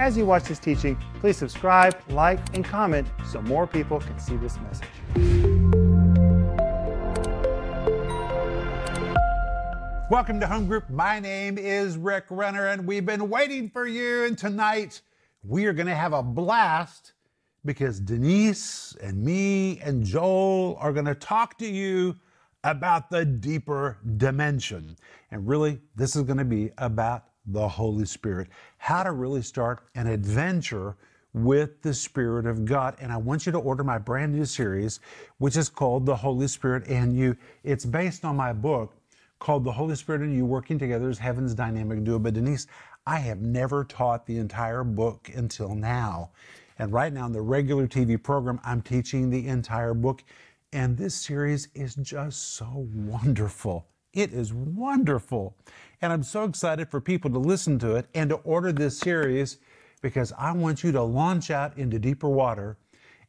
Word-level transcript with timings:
As 0.00 0.16
you 0.16 0.24
watch 0.24 0.44
this 0.44 0.60
teaching, 0.60 0.96
please 1.18 1.36
subscribe, 1.36 1.96
like, 2.10 2.38
and 2.54 2.64
comment 2.64 3.08
so 3.26 3.42
more 3.42 3.66
people 3.66 3.98
can 3.98 4.16
see 4.20 4.36
this 4.36 4.56
message. 4.60 4.86
Welcome 10.08 10.38
to 10.38 10.46
Home 10.46 10.68
Group. 10.68 10.88
My 10.88 11.18
name 11.18 11.58
is 11.58 11.96
Rick 11.96 12.26
Renner, 12.30 12.68
and 12.68 12.86
we've 12.86 13.04
been 13.04 13.28
waiting 13.28 13.70
for 13.70 13.88
you. 13.88 14.22
And 14.22 14.38
tonight, 14.38 15.02
we 15.42 15.66
are 15.66 15.72
going 15.72 15.88
to 15.88 15.96
have 15.96 16.12
a 16.12 16.22
blast 16.22 17.14
because 17.64 17.98
Denise 17.98 18.96
and 19.02 19.20
me 19.20 19.80
and 19.80 20.06
Joel 20.06 20.76
are 20.78 20.92
going 20.92 21.06
to 21.06 21.16
talk 21.16 21.58
to 21.58 21.66
you 21.66 22.14
about 22.62 23.10
the 23.10 23.24
deeper 23.24 23.98
dimension. 24.16 24.96
And 25.32 25.48
really, 25.48 25.80
this 25.96 26.14
is 26.14 26.22
going 26.22 26.38
to 26.38 26.44
be 26.44 26.70
about 26.78 27.24
the 27.52 27.68
Holy 27.68 28.06
Spirit, 28.06 28.48
how 28.78 29.02
to 29.02 29.12
really 29.12 29.42
start 29.42 29.80
an 29.94 30.06
adventure 30.06 30.96
with 31.34 31.82
the 31.82 31.92
Spirit 31.94 32.46
of 32.46 32.64
God. 32.64 32.96
And 33.00 33.12
I 33.12 33.16
want 33.16 33.46
you 33.46 33.52
to 33.52 33.58
order 33.58 33.84
my 33.84 33.98
brand 33.98 34.32
new 34.32 34.44
series, 34.44 35.00
which 35.38 35.56
is 35.56 35.68
called 35.68 36.06
The 36.06 36.16
Holy 36.16 36.48
Spirit 36.48 36.88
and 36.88 37.16
You. 37.16 37.36
It's 37.64 37.84
based 37.84 38.24
on 38.24 38.36
my 38.36 38.52
book 38.52 38.94
called 39.38 39.64
The 39.64 39.72
Holy 39.72 39.94
Spirit 39.94 40.22
and 40.22 40.34
You 40.34 40.44
Working 40.46 40.78
Together 40.78 41.08
as 41.08 41.18
Heaven's 41.18 41.54
Dynamic 41.54 42.02
Duo. 42.04 42.18
But 42.18 42.34
Denise, 42.34 42.66
I 43.06 43.18
have 43.18 43.40
never 43.40 43.84
taught 43.84 44.26
the 44.26 44.38
entire 44.38 44.84
book 44.84 45.30
until 45.34 45.74
now. 45.74 46.30
And 46.78 46.92
right 46.92 47.12
now 47.12 47.26
in 47.26 47.32
the 47.32 47.40
regular 47.40 47.86
TV 47.86 48.22
program, 48.22 48.60
I'm 48.64 48.82
teaching 48.82 49.30
the 49.30 49.46
entire 49.48 49.94
book. 49.94 50.22
And 50.72 50.96
this 50.96 51.14
series 51.14 51.68
is 51.74 51.94
just 51.96 52.54
so 52.54 52.88
wonderful. 52.94 53.86
It 54.12 54.32
is 54.32 54.52
wonderful. 54.52 55.56
And 56.00 56.12
I'm 56.12 56.22
so 56.22 56.44
excited 56.44 56.90
for 56.90 57.00
people 57.00 57.30
to 57.30 57.38
listen 57.38 57.78
to 57.80 57.96
it 57.96 58.06
and 58.14 58.30
to 58.30 58.36
order 58.36 58.70
this 58.72 58.98
series 58.98 59.58
because 60.00 60.32
I 60.38 60.52
want 60.52 60.84
you 60.84 60.92
to 60.92 61.02
launch 61.02 61.50
out 61.50 61.76
into 61.76 61.98
deeper 61.98 62.28
water 62.28 62.76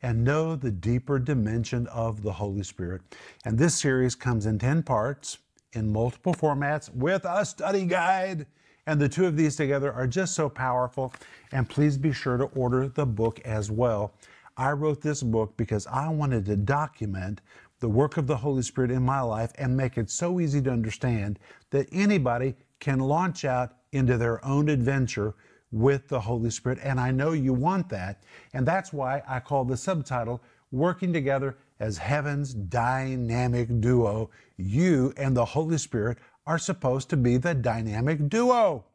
and 0.04 0.24
know 0.24 0.56
the 0.56 0.72
deeper 0.72 1.18
dimension 1.18 1.88
of 1.88 2.22
the 2.22 2.32
Holy 2.32 2.64
Spirit. 2.64 3.02
And 3.44 3.58
this 3.58 3.74
series 3.76 4.16
comes 4.16 4.46
in 4.46 4.60
10 4.60 4.84
parts 4.84 5.40
in 5.74 5.92
multiple 5.92 6.34
formats 6.34 6.94
with 6.94 7.26
a 7.26 7.44
study 7.44 7.86
guide. 7.86 8.46
And 8.86 9.00
the 9.00 9.10
two 9.10 9.26
of 9.26 9.36
these 9.36 9.56
together 9.56 9.92
are 9.92 10.08
just 10.08 10.36
so 10.36 10.48
powerful. 10.48 11.14
And 11.52 11.68
please 11.68 11.98
be 11.98 12.14
sure 12.14 12.38
to 12.38 12.46
order 12.46 12.88
the 12.88 13.06
book 13.06 13.40
as 13.46 13.72
well. 13.72 14.14
I 14.58 14.72
wrote 14.72 15.02
this 15.02 15.24
book 15.24 15.56
because 15.58 15.88
I 15.88 16.10
wanted 16.10 16.46
to 16.46 16.56
document 16.56 17.42
the 17.80 17.90
work 17.90 18.18
of 18.18 18.28
the 18.28 18.38
Holy 18.38 18.62
Spirit 18.62 18.92
in 18.92 19.04
my 19.04 19.22
life 19.22 19.52
and 19.58 19.76
make 19.76 19.98
it 19.98 20.10
so 20.10 20.40
easy 20.40 20.62
to 20.62 20.72
understand 20.72 21.40
that 21.72 21.88
anybody 21.92 22.56
can 22.80 23.00
launch 23.00 23.46
out 23.46 23.76
into 23.92 24.18
their 24.18 24.44
own 24.46 24.70
adventure 24.70 25.36
with 25.72 26.08
the 26.08 26.20
Holy 26.20 26.50
Spirit. 26.50 26.80
And 26.84 27.00
I 27.00 27.12
know 27.12 27.32
you 27.32 27.54
want 27.54 27.90
that. 27.90 28.24
And 28.54 28.66
that's 28.66 28.92
why 28.92 29.22
I 29.28 29.40
call 29.40 29.66
the 29.66 29.78
subtitle 29.78 30.42
Working 30.72 31.14
Together 31.14 31.58
as 31.80 31.98
heaven's 31.98 32.54
dynamic 32.54 33.80
duo. 33.80 34.30
You 34.58 35.14
and 35.18 35.36
the 35.36 35.46
Holy 35.46 35.78
Spirit 35.78 36.18
are 36.46 36.60
supposed 36.60 37.10
to 37.10 37.18
be 37.18 37.38
the 37.38 37.54
dynamic 37.54 38.30
duo. 38.30 38.86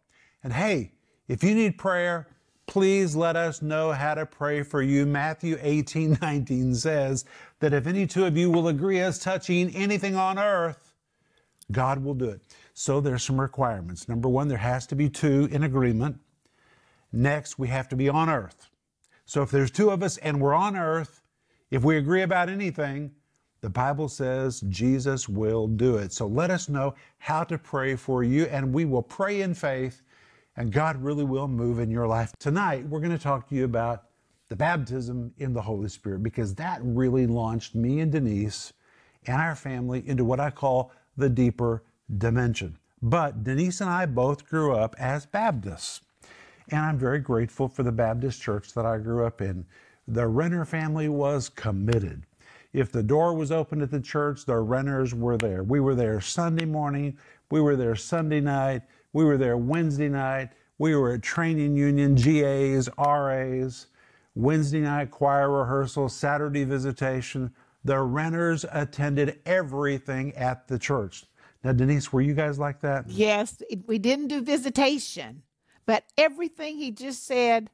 And 0.43 0.53
hey, 0.53 0.93
if 1.29 1.43
you 1.43 1.55
need 1.55 1.79
prayer, 1.79 2.29
please 2.67 3.15
let 3.15 3.37
us 3.37 3.63
know 3.63 3.93
how 3.93 4.15
to 4.15 4.27
pray 4.27 4.63
for 4.63 4.83
you. 4.83 5.07
Matthew 5.07 5.59
18 5.61 6.19
19 6.21 6.75
says 6.75 7.25
that 7.61 7.73
if 7.73 7.87
any 7.87 8.07
two 8.07 8.25
of 8.25 8.37
you 8.37 8.51
will 8.51 8.69
agree 8.69 9.01
as 9.01 9.19
touching 9.19 9.75
anything 9.75 10.17
on 10.17 10.39
earth, 10.39 10.93
God 11.73 12.05
will 12.05 12.15
do 12.15 12.27
it. 12.27 12.43
So 12.75 13.01
there's 13.01 13.23
some 13.23 13.41
requirements. 13.41 14.09
Number 14.09 14.29
one, 14.29 14.49
there 14.49 14.59
has 14.59 14.87
to 14.89 14.97
be 14.97 15.09
two 15.09 15.49
in 15.51 15.63
agreement. 15.63 16.19
Next, 17.13 17.59
we 17.59 17.69
have 17.69 17.89
to 17.91 17.97
be 17.97 18.09
on 18.09 18.29
earth. 18.29 18.69
So 19.25 19.43
if 19.43 19.51
there's 19.51 19.71
two 19.71 19.91
of 19.91 20.03
us 20.03 20.17
and 20.19 20.41
we're 20.41 20.55
on 20.55 20.77
earth, 20.77 21.23
if 21.71 21.85
we 21.85 21.97
agree 21.97 22.23
about 22.23 22.49
anything, 22.49 23.13
the 23.61 23.71
Bible 23.71 24.09
says 24.09 24.63
Jesus 24.69 25.29
will 25.29 25.67
do 25.67 25.97
it. 25.97 26.13
So 26.13 26.27
let 26.27 26.51
us 26.51 26.69
know 26.69 26.95
how 27.19 27.45
to 27.45 27.57
pray 27.57 27.97
for 27.97 28.23
you, 28.23 28.45
and 28.45 28.75
we 28.75 28.85
will 28.85 29.03
pray 29.03 29.41
in 29.41 29.55
faith, 29.55 30.03
and 30.57 30.73
God 30.73 31.03
really 31.03 31.25
will 31.25 31.49
move 31.49 31.79
in 31.79 31.91
your 31.91 32.07
life. 32.07 32.33
Tonight, 32.39 32.87
we're 32.89 33.01
going 33.01 33.11
to 33.11 33.19
talk 33.19 33.49
to 33.49 33.55
you 33.55 33.65
about 33.65 34.05
the 34.49 34.57
baptism 34.57 35.33
in 35.39 35.53
the 35.53 35.63
Holy 35.63 35.89
Spirit 35.89 36.23
because 36.23 36.55
that 36.55 36.81
really 36.83 37.27
launched 37.27 37.75
me 37.75 38.01
and 38.01 38.13
Denise 38.13 38.73
and 39.27 39.41
our 39.41 39.57
family 39.57 40.07
into 40.07 40.25
what 40.25 40.41
I 40.41 40.51
call 40.51 40.93
the 41.17 41.29
deeper 41.29 41.83
dimension. 42.19 42.79
But 43.03 43.43
Denise 43.45 43.81
and 43.81 43.91
I 43.91 44.07
both 44.07 44.49
grew 44.49 44.75
up 44.75 44.95
as 44.99 45.27
Baptists, 45.27 46.01
and 46.69 46.81
I'm 46.81 46.99
very 46.99 47.19
grateful 47.19 47.69
for 47.69 47.83
the 47.83 47.93
Baptist 47.93 48.41
church 48.41 48.73
that 48.75 48.87
I 48.87 48.99
grew 48.99 49.27
up 49.27 49.41
in. 49.41 49.67
The 50.07 50.27
Renner 50.27 50.65
family 50.65 51.09
was 51.09 51.49
committed. 51.49 52.25
If 52.73 52.91
the 52.91 53.03
door 53.03 53.35
was 53.35 53.53
open 53.53 53.83
at 53.83 53.91
the 53.91 54.01
church, 54.01 54.45
the 54.45 54.55
Renners 54.55 55.15
were 55.15 55.37
there. 55.37 55.63
We 55.63 55.81
were 55.81 55.95
there 55.95 56.21
Sunday 56.21 56.65
morning, 56.65 57.17
we 57.51 57.61
were 57.61 57.77
there 57.77 57.95
Sunday 57.95 58.41
night, 58.41 58.83
we 59.15 59.25
were 59.25 59.39
there 59.39 59.57
Wednesday 59.57 60.11
night, 60.11 60.51
we 60.77 60.95
were 60.95 61.13
at 61.13 61.23
training 61.23 61.77
union, 61.77 62.17
GAs, 62.17 62.91
RAs, 62.99 63.87
Wednesday 64.35 64.81
night 64.81 65.11
choir 65.11 65.49
rehearsal, 65.51 66.09
Saturday 66.09 66.65
visitation. 66.65 67.55
The 67.85 67.95
Renners 67.95 68.65
attended 68.73 69.39
everything 69.47 70.35
at 70.35 70.67
the 70.69 70.79
church. 70.79 71.25
Now, 71.63 71.73
Denise, 71.73 72.13
were 72.13 72.21
you 72.21 72.35
guys 72.35 72.59
like 72.59 72.81
that? 72.81 73.09
Yes, 73.09 73.63
we 73.87 73.99
didn't 73.99 74.29
do 74.29 74.43
visitation, 74.43 75.43
but 75.87 76.05
everything 76.19 76.77
he 76.77 76.91
just 76.91 77.25
said 77.25 77.71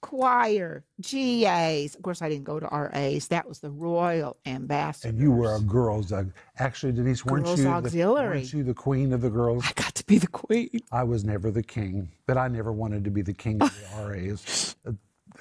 choir, 0.00 0.84
GAs. 1.00 1.94
Of 1.94 2.02
course, 2.02 2.22
I 2.22 2.28
didn't 2.28 2.44
go 2.44 2.60
to 2.60 2.66
RAs. 2.66 3.28
That 3.28 3.48
was 3.48 3.60
the 3.60 3.70
Royal 3.70 4.36
Ambassador. 4.46 5.08
And 5.08 5.18
you 5.18 5.32
were 5.32 5.56
a 5.56 5.60
girls. 5.60 6.12
Uh, 6.12 6.24
actually, 6.58 6.92
Denise, 6.92 7.24
weren't 7.24 7.44
Girls 7.44 7.60
you 7.60 7.68
Auxiliary. 7.68 8.28
The, 8.28 8.34
weren't 8.40 8.52
you 8.52 8.62
the 8.64 8.74
queen 8.74 9.12
of 9.12 9.20
the 9.20 9.30
girls? 9.30 9.64
I 9.66 9.72
got 9.80 9.94
to 9.94 10.06
be 10.06 10.18
the 10.18 10.26
queen. 10.26 10.80
I 10.92 11.04
was 11.04 11.24
never 11.24 11.50
the 11.50 11.62
king, 11.62 12.10
but 12.26 12.36
I 12.36 12.48
never 12.48 12.72
wanted 12.72 13.04
to 13.04 13.10
be 13.10 13.22
the 13.22 13.34
king 13.34 13.62
of 13.62 13.70
the 13.74 14.04
RAs. 14.08 14.76
Uh, 14.86 14.92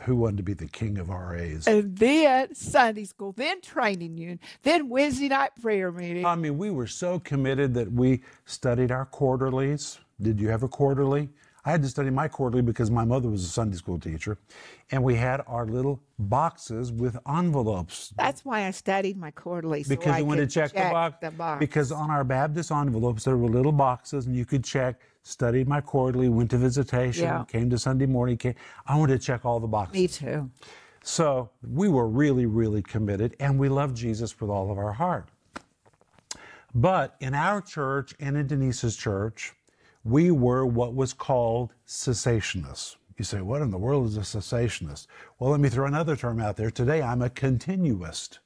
Who 0.03 0.15
wanted 0.15 0.37
to 0.37 0.43
be 0.43 0.53
the 0.53 0.67
king 0.67 0.97
of 0.97 1.09
RAs? 1.09 1.67
And 1.67 1.97
then 1.97 2.53
Sunday 2.55 3.05
school, 3.05 3.31
then 3.33 3.61
training 3.61 4.17
union, 4.17 4.39
then 4.63 4.89
Wednesday 4.89 5.29
night 5.29 5.51
prayer 5.61 5.91
meeting. 5.91 6.25
I 6.25 6.35
mean, 6.35 6.57
we 6.57 6.69
were 6.69 6.87
so 6.87 7.19
committed 7.19 7.73
that 7.75 7.91
we 7.91 8.23
studied 8.45 8.91
our 8.91 9.05
quarterlies. 9.05 9.99
Did 10.21 10.39
you 10.39 10.49
have 10.49 10.63
a 10.63 10.67
quarterly? 10.67 11.29
I 11.65 11.71
had 11.71 11.81
to 11.83 11.89
study 11.89 12.09
my 12.09 12.27
quarterly 12.27 12.61
because 12.61 12.89
my 12.89 13.03
mother 13.03 13.29
was 13.29 13.43
a 13.43 13.47
Sunday 13.47 13.75
school 13.77 13.99
teacher. 13.99 14.37
And 14.91 15.03
we 15.03 15.15
had 15.15 15.41
our 15.45 15.65
little 15.65 16.01
boxes 16.17 16.91
with 16.91 17.17
envelopes. 17.27 18.13
That's 18.17 18.45
why 18.45 18.65
I 18.65 18.71
studied 18.71 19.17
my 19.17 19.31
quarterly. 19.31 19.83
so 19.83 19.89
Because 19.89 20.15
I 20.15 20.19
you 20.19 20.25
wanted 20.25 20.41
could 20.43 20.49
to 20.49 20.55
check, 20.55 20.71
the, 20.73 20.89
box. 20.91 21.17
the 21.21 21.31
box. 21.31 21.59
Because 21.59 21.91
on 21.91 22.09
our 22.09 22.23
Baptist 22.23 22.71
envelopes, 22.71 23.25
there 23.25 23.37
were 23.37 23.49
little 23.49 23.71
boxes 23.73 24.25
and 24.25 24.35
you 24.35 24.45
could 24.45 24.63
check, 24.63 25.01
studied 25.23 25.67
my 25.67 25.81
quarterly, 25.81 26.29
went 26.29 26.49
to 26.51 26.57
visitation, 26.57 27.25
Yeah. 27.25 27.43
came 27.47 27.69
to 27.69 27.77
Sunday 27.77 28.05
morning. 28.05 28.37
Came, 28.37 28.55
I 28.87 28.97
wanted 28.97 29.19
to 29.19 29.25
check 29.25 29.45
all 29.45 29.59
the 29.59 29.67
boxes. 29.67 29.93
Me 29.93 30.07
too. 30.07 30.49
So 31.03 31.49
we 31.67 31.89
were 31.89 32.07
really, 32.07 32.45
really 32.45 32.81
committed 32.81 33.35
and 33.39 33.59
we 33.59 33.67
loved 33.69 33.95
Jesus 33.97 34.39
with 34.39 34.49
all 34.49 34.71
of 34.71 34.77
our 34.77 34.93
heart. 34.93 35.27
But 36.73 37.15
in 37.19 37.33
our 37.33 37.61
church 37.61 38.13
and 38.19 38.37
in 38.37 38.47
Denise's 38.47 38.95
church, 38.95 39.53
we 40.09 40.31
were 40.31 40.65
what 40.65 40.95
was 40.95 41.13
called 41.13 41.73
cessationists. 41.87 42.95
You 43.17 43.25
say, 43.25 43.41
what 43.41 43.61
in 43.61 43.69
the 43.69 43.77
world 43.77 44.07
is 44.07 44.17
a 44.17 44.21
cessationist? 44.21 45.07
Well, 45.37 45.51
let 45.51 45.59
me 45.59 45.69
throw 45.69 45.85
another 45.85 46.15
term 46.15 46.39
out 46.39 46.55
there. 46.55 46.71
Today, 46.71 47.01
I'm 47.01 47.21
a 47.21 47.29
continuist. 47.29 48.39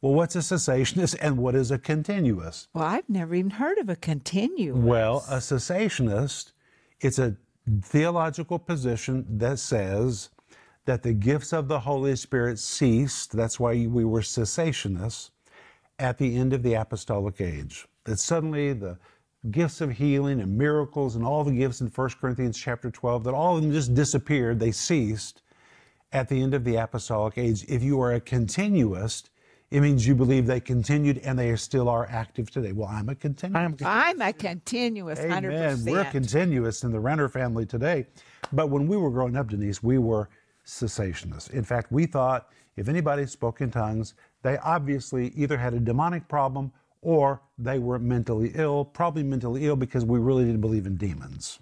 Well, 0.00 0.14
what's 0.14 0.34
a 0.34 0.40
cessationist 0.40 1.16
and 1.20 1.38
what 1.38 1.54
is 1.54 1.70
a 1.70 1.78
continuist? 1.78 2.66
Well, 2.74 2.84
I've 2.84 3.08
never 3.08 3.34
even 3.34 3.52
heard 3.52 3.78
of 3.78 3.88
a 3.88 3.96
continuist. 3.96 4.74
Well, 4.74 5.24
a 5.30 5.36
cessationist, 5.36 6.52
it's 7.00 7.20
a 7.20 7.36
theological 7.82 8.58
position 8.58 9.24
that 9.38 9.60
says 9.60 10.30
that 10.84 11.04
the 11.04 11.12
gifts 11.12 11.52
of 11.52 11.68
the 11.68 11.80
Holy 11.80 12.16
Spirit 12.16 12.58
ceased. 12.58 13.32
That's 13.32 13.60
why 13.60 13.86
we 13.86 14.04
were 14.04 14.20
cessationists 14.20 15.30
at 16.00 16.18
the 16.18 16.36
end 16.36 16.52
of 16.52 16.64
the 16.64 16.74
apostolic 16.74 17.40
age. 17.40 17.86
That 18.04 18.18
suddenly 18.18 18.72
the 18.72 18.98
gifts 19.50 19.80
of 19.80 19.90
healing 19.90 20.40
and 20.40 20.56
miracles 20.56 21.16
and 21.16 21.24
all 21.24 21.42
the 21.42 21.52
gifts 21.52 21.80
in 21.80 21.88
1 21.88 22.10
Corinthians 22.20 22.56
chapter 22.56 22.90
12, 22.90 23.24
that 23.24 23.34
all 23.34 23.56
of 23.56 23.62
them 23.62 23.72
just 23.72 23.94
disappeared, 23.94 24.60
they 24.60 24.70
ceased 24.70 25.42
at 26.12 26.28
the 26.28 26.40
end 26.40 26.54
of 26.54 26.64
the 26.64 26.76
apostolic 26.76 27.38
age. 27.38 27.64
If 27.68 27.82
you 27.82 28.00
are 28.00 28.12
a 28.14 28.20
continuist, 28.20 29.30
it 29.70 29.80
means 29.80 30.06
you 30.06 30.14
believe 30.14 30.46
they 30.46 30.60
continued 30.60 31.18
and 31.24 31.38
they 31.38 31.56
still 31.56 31.88
are 31.88 32.06
active 32.10 32.50
today. 32.50 32.72
Well, 32.72 32.88
I'm 32.88 33.08
a 33.08 33.14
continuist. 33.14 33.84
I'm 33.84 34.20
a 34.20 34.32
continuist, 34.32 35.24
Amen. 35.24 35.78
100%. 35.78 35.90
We're 35.90 36.04
continuous 36.04 36.84
in 36.84 36.92
the 36.92 37.00
Renner 37.00 37.28
family 37.28 37.64
today. 37.64 38.06
But 38.52 38.68
when 38.68 38.86
we 38.86 38.96
were 38.98 39.10
growing 39.10 39.34
up, 39.34 39.48
Denise, 39.48 39.82
we 39.82 39.98
were 39.98 40.28
cessationists. 40.66 41.50
In 41.50 41.64
fact, 41.64 41.90
we 41.90 42.06
thought 42.06 42.50
if 42.76 42.88
anybody 42.88 43.26
spoke 43.26 43.60
in 43.60 43.70
tongues, 43.70 44.14
they 44.42 44.58
obviously 44.58 45.28
either 45.34 45.56
had 45.56 45.74
a 45.74 45.80
demonic 45.80 46.28
problem 46.28 46.70
or 47.02 47.42
they 47.58 47.78
were 47.78 47.98
mentally 47.98 48.52
ill, 48.54 48.84
probably 48.84 49.22
mentally 49.22 49.66
ill 49.66 49.76
because 49.76 50.04
we 50.04 50.18
really 50.18 50.44
didn't 50.44 50.60
believe 50.60 50.86
in 50.86 50.96
demons. 50.96 51.58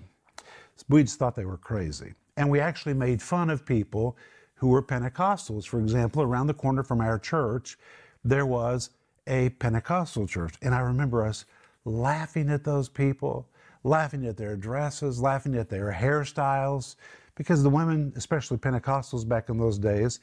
We 0.89 1.03
just 1.03 1.19
thought 1.19 1.35
they 1.35 1.45
were 1.45 1.57
crazy. 1.57 2.15
And 2.37 2.49
we 2.51 2.61
actually 2.61 2.95
made 2.95 3.21
fun 3.21 3.51
of 3.51 3.67
people 3.67 4.17
who 4.55 4.69
were 4.69 4.83
Pentecostals. 4.83 5.67
For 5.67 5.81
example, 5.81 6.23
around 6.23 6.47
the 6.47 6.55
corner 6.55 6.83
from 6.83 7.01
our 7.01 7.19
church, 7.19 7.79
there 8.25 8.47
was 8.47 8.91
a 9.27 9.49
Pentecostal 9.51 10.27
church. 10.27 10.55
And 10.63 10.75
I 10.75 10.81
remember 10.81 11.25
us 11.25 11.47
laughing 11.85 12.51
at 12.51 12.65
those 12.65 12.89
people, 12.89 13.49
laughing 13.85 14.27
at 14.27 14.37
their 14.37 14.57
dresses, 14.57 15.21
laughing 15.21 15.55
at 15.55 15.71
their 15.71 15.93
hairstyles, 15.93 16.97
because 17.35 17.63
the 17.63 17.71
women, 17.71 18.13
especially 18.17 18.59
Pentecostals 18.59 19.27
back 19.27 19.49
in 19.49 19.57
those 19.57 19.79
days, 19.79 20.21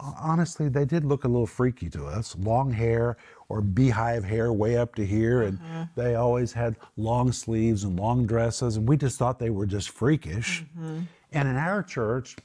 honestly, 0.00 0.68
they 0.68 0.84
did 0.84 1.04
look 1.04 1.24
a 1.24 1.28
little 1.28 1.46
freaky 1.46 1.88
to 1.90 2.06
us. 2.06 2.36
Long 2.38 2.70
hair 2.72 3.16
or 3.48 3.60
beehive 3.60 4.24
hair 4.24 4.52
way 4.52 4.76
up 4.76 4.94
to 4.96 5.04
here, 5.06 5.42
and 5.42 5.58
Mm-hmm. 5.58 5.82
they 5.94 6.14
always 6.14 6.52
had 6.52 6.76
long 6.96 7.32
sleeves 7.32 7.84
and 7.84 7.98
long 7.98 8.26
dresses, 8.26 8.76
and 8.76 8.88
we 8.88 8.96
just 8.96 9.18
thought 9.18 9.38
they 9.38 9.50
were 9.50 9.66
just 9.66 9.90
freakish. 9.90 10.62
Mm-hmm. 10.78 11.00
And 11.32 11.48
in 11.48 11.56
our 11.56 11.82
church, 11.82 12.36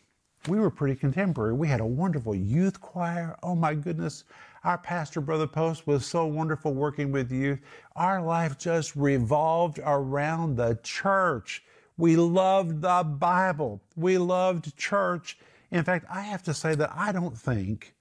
we 0.47 0.59
were 0.59 0.69
pretty 0.69 0.95
contemporary. 0.95 1.53
We 1.53 1.67
had 1.67 1.79
a 1.79 1.85
wonderful 1.85 2.35
youth 2.35 2.79
choir. 2.81 3.35
Oh 3.41 3.55
my 3.55 3.73
goodness. 3.73 4.25
Our 4.63 4.77
pastor, 4.77 5.21
Brother 5.21 5.47
Post, 5.47 5.85
was 5.87 6.05
so 6.05 6.25
wonderful 6.25 6.73
working 6.73 7.11
with 7.11 7.31
youth. 7.31 7.59
Our 7.95 8.21
life 8.21 8.57
just 8.57 8.95
revolved 8.95 9.79
around 9.83 10.55
the 10.57 10.79
church. 10.83 11.63
We 11.97 12.15
loved 12.15 12.81
the 12.81 13.03
Bible. 13.03 13.81
We 13.95 14.17
loved 14.17 14.75
church. 14.75 15.37
In 15.75 15.83
fact, 15.83 16.05
I 16.09 16.21
have 16.21 16.41
to 16.43 16.53
say 16.53 16.73
that 16.73 16.93
I 16.95 17.11
don't 17.11 17.37
think 17.37 17.95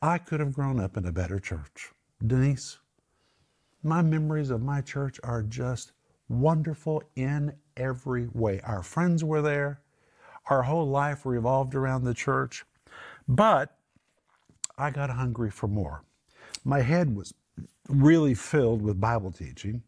I 0.00 0.16
could 0.16 0.38
have 0.38 0.52
grown 0.52 0.78
up 0.78 0.96
in 0.96 1.06
a 1.06 1.10
better 1.10 1.40
church. 1.40 1.90
Denise, 2.24 2.78
my 3.82 4.00
memories 4.00 4.50
of 4.50 4.62
my 4.62 4.80
church 4.80 5.18
are 5.24 5.42
just 5.42 5.90
wonderful 6.28 7.02
in 7.16 7.52
every 7.76 8.28
way. 8.32 8.60
Our 8.60 8.84
friends 8.84 9.24
were 9.24 9.42
there. 9.42 9.80
Our 10.50 10.62
whole 10.62 10.86
life 10.86 11.26
revolved 11.26 11.74
around 11.74 12.04
the 12.04 12.14
church. 12.14 12.64
But 13.26 13.76
I 14.78 14.92
got 14.92 15.10
hungry 15.10 15.50
for 15.50 15.66
more. 15.66 16.04
My 16.64 16.82
head 16.82 17.16
was 17.16 17.34
really 17.88 18.34
filled 18.34 18.82
with 18.82 19.00
Bible 19.00 19.32
teaching 19.32 19.82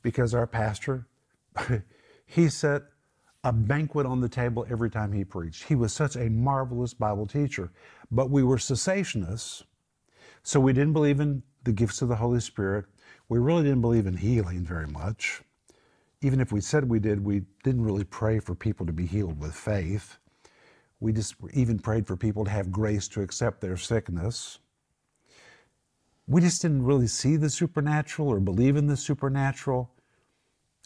because 0.00 0.32
our 0.32 0.46
pastor, 0.46 1.08
he 2.24 2.48
set 2.48 2.82
a 3.44 3.52
banquet 3.52 4.06
on 4.06 4.20
the 4.20 4.28
table 4.28 4.66
every 4.70 4.90
time 4.90 5.12
he 5.12 5.22
preached. 5.22 5.64
He 5.64 5.74
was 5.74 5.92
such 5.92 6.16
a 6.16 6.30
marvelous 6.30 6.94
Bible 6.94 7.26
teacher. 7.26 7.70
But 8.10 8.30
we 8.30 8.42
were 8.42 8.56
cessationists, 8.56 9.62
so 10.42 10.58
we 10.58 10.72
didn't 10.72 10.94
believe 10.94 11.20
in 11.20 11.42
the 11.64 11.72
gifts 11.72 12.00
of 12.02 12.08
the 12.08 12.16
Holy 12.16 12.40
Spirit. 12.40 12.86
We 13.28 13.38
really 13.38 13.62
didn't 13.62 13.82
believe 13.82 14.06
in 14.06 14.16
healing 14.16 14.64
very 14.64 14.86
much. 14.86 15.42
Even 16.22 16.40
if 16.40 16.52
we 16.52 16.60
said 16.62 16.88
we 16.88 16.98
did, 16.98 17.22
we 17.22 17.42
didn't 17.62 17.82
really 17.82 18.04
pray 18.04 18.38
for 18.38 18.54
people 18.54 18.86
to 18.86 18.92
be 18.92 19.04
healed 19.04 19.38
with 19.38 19.54
faith. 19.54 20.16
We 21.00 21.12
just 21.12 21.34
even 21.52 21.78
prayed 21.78 22.06
for 22.06 22.16
people 22.16 22.44
to 22.44 22.50
have 22.50 22.72
grace 22.72 23.08
to 23.08 23.20
accept 23.20 23.60
their 23.60 23.76
sickness. 23.76 24.58
We 26.26 26.40
just 26.40 26.62
didn't 26.62 26.84
really 26.84 27.08
see 27.08 27.36
the 27.36 27.50
supernatural 27.50 28.28
or 28.28 28.40
believe 28.40 28.76
in 28.76 28.86
the 28.86 28.96
supernatural. 28.96 29.90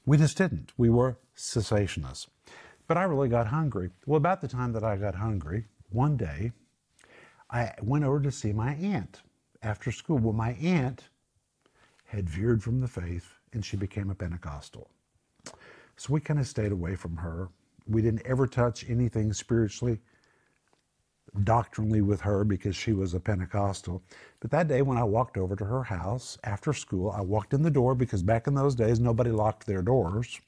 We 0.05 0.17
just 0.17 0.37
didn't. 0.37 0.73
We 0.77 0.91
were 0.91 1.19
cessationists. 1.37 2.27
But 2.89 2.97
I 2.97 3.03
really 3.03 3.29
got 3.29 3.47
hungry. 3.47 3.91
Well, 4.07 4.17
about 4.17 4.41
the 4.41 4.49
time 4.49 4.73
that 4.73 4.83
I 4.83 4.97
got 4.97 5.15
hungry, 5.15 5.67
one 5.91 6.17
day, 6.17 6.53
I 7.51 7.73
went 7.83 8.05
over 8.05 8.21
to 8.21 8.33
see 8.33 8.53
my 8.53 8.75
aunt 8.75 9.21
after 9.63 9.93
school. 9.93 10.17
Well, 10.17 10.33
my 10.33 10.53
aunt 10.53 11.05
had 12.07 12.29
veered 12.29 12.63
from 12.63 12.81
the 12.81 12.89
faith 12.89 13.35
and 13.53 13.63
she 13.63 13.77
became 13.77 14.09
a 14.09 14.15
Pentecostal. 14.15 14.89
So 15.97 16.13
we 16.13 16.21
kind 16.21 16.41
of 16.41 16.47
stayed 16.47 16.73
away 16.73 16.95
from 16.95 17.17
her. 17.19 17.51
We 17.87 18.01
didn't 18.01 18.23
ever 18.25 18.47
touch 18.47 18.89
anything 18.89 19.35
spiritually, 19.35 19.99
doctrinally 21.45 22.01
with 22.01 22.23
her 22.23 22.43
because 22.45 22.75
she 22.75 22.95
was 22.95 23.13
a 23.13 23.21
Pentecostal. 23.21 24.03
But 24.41 24.51
that 24.51 24.69
day 24.69 24.81
when 24.81 24.97
I 24.97 25.05
walked 25.05 25.37
over 25.37 25.57
to 25.57 25.65
her 25.65 25.83
house 25.83 26.39
after 26.45 26.73
school, 26.73 27.11
I 27.11 27.21
walked 27.21 27.53
in 27.53 27.63
the 27.63 27.71
door 27.71 27.95
because 27.95 28.23
back 28.23 28.47
in 28.47 28.55
those 28.55 28.75
days 28.75 28.99
nobody 28.99 29.31
locked 29.31 29.67
their 29.67 29.83
doors. 29.83 30.41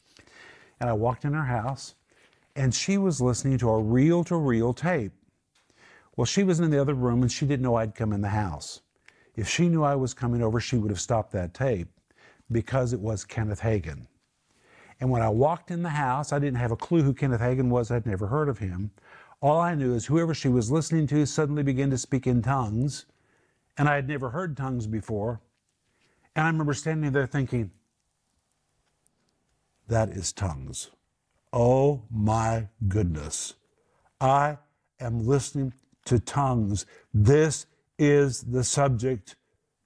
And 0.81 0.89
I 0.89 0.95
walked 0.95 1.27
in 1.27 1.35
her 1.35 1.45
house 1.45 1.95
and 2.57 2.75
she 2.75 2.99
was 2.99 3.21
listening 3.21 3.59
to 3.59 3.71
a 3.71 3.83
reel 3.83 4.25
to 4.25 4.37
reel 4.37 4.73
tape. 4.73 5.13
Well, 6.17 6.25
she 6.25 6.43
was 6.43 6.61
in 6.61 6.71
the 6.71 6.81
other 6.81 6.95
room 6.95 7.23
and 7.23 7.31
she 7.31 7.47
didn't 7.47 7.63
know 7.63 7.77
I'd 7.77 7.95
come 7.95 8.13
in 8.13 8.21
the 8.21 8.29
house. 8.29 8.83
If 9.37 9.49
she 9.49 9.69
knew 9.69 9.83
I 9.83 9.95
was 9.95 10.13
coming 10.13 10.43
over, 10.43 10.61
she 10.61 10.77
would 10.77 10.91
have 10.91 11.01
stopped 11.01 11.33
that 11.33 11.55
tape 11.55 11.89
because 12.51 12.93
it 12.93 13.01
was 13.01 13.25
Kenneth 13.25 13.61
Hagin. 13.61 14.07
And 15.01 15.11
when 15.11 15.23
I 15.23 15.31
walked 15.31 15.71
in 15.71 15.83
the 15.83 15.89
house, 15.89 16.33
I 16.33 16.39
didn't 16.39 16.59
have 16.59 16.73
a 16.73 16.77
clue 16.77 17.03
who 17.03 17.15
Kenneth 17.15 17.41
Hagin 17.41 17.71
was. 17.71 17.91
I'd 17.91 18.07
never 18.07 18.27
heard 18.27 18.49
of 18.49 18.59
him. 18.59 18.91
All 19.41 19.59
I 19.59 19.75
knew 19.75 19.95
is 19.95 20.07
whoever 20.07 20.35
she 20.35 20.49
was 20.49 20.71
listening 20.71 21.07
to 21.07 21.25
suddenly 21.25 21.63
began 21.63 21.89
to 21.91 21.97
speak 21.97 22.27
in 22.27 22.43
tongues, 22.43 23.07
and 23.79 23.89
I 23.89 23.95
had 23.95 24.09
never 24.09 24.29
heard 24.29 24.57
tongues 24.57 24.87
before. 24.87 25.41
And 26.37 26.45
I 26.45 26.49
remember 26.49 26.75
standing 26.75 27.13
there 27.13 27.27
thinking, 27.27 27.71
that 29.89 30.11
is 30.11 30.33
tongues. 30.33 30.91
Oh 31.53 32.03
my 32.11 32.69
goodness. 32.87 33.55
I 34.21 34.59
am 35.01 35.27
listening 35.27 35.73
to 36.05 36.19
tongues. 36.19 36.87
This 37.13 37.67
is 37.99 38.43
the 38.43 38.65
subject 38.65 39.37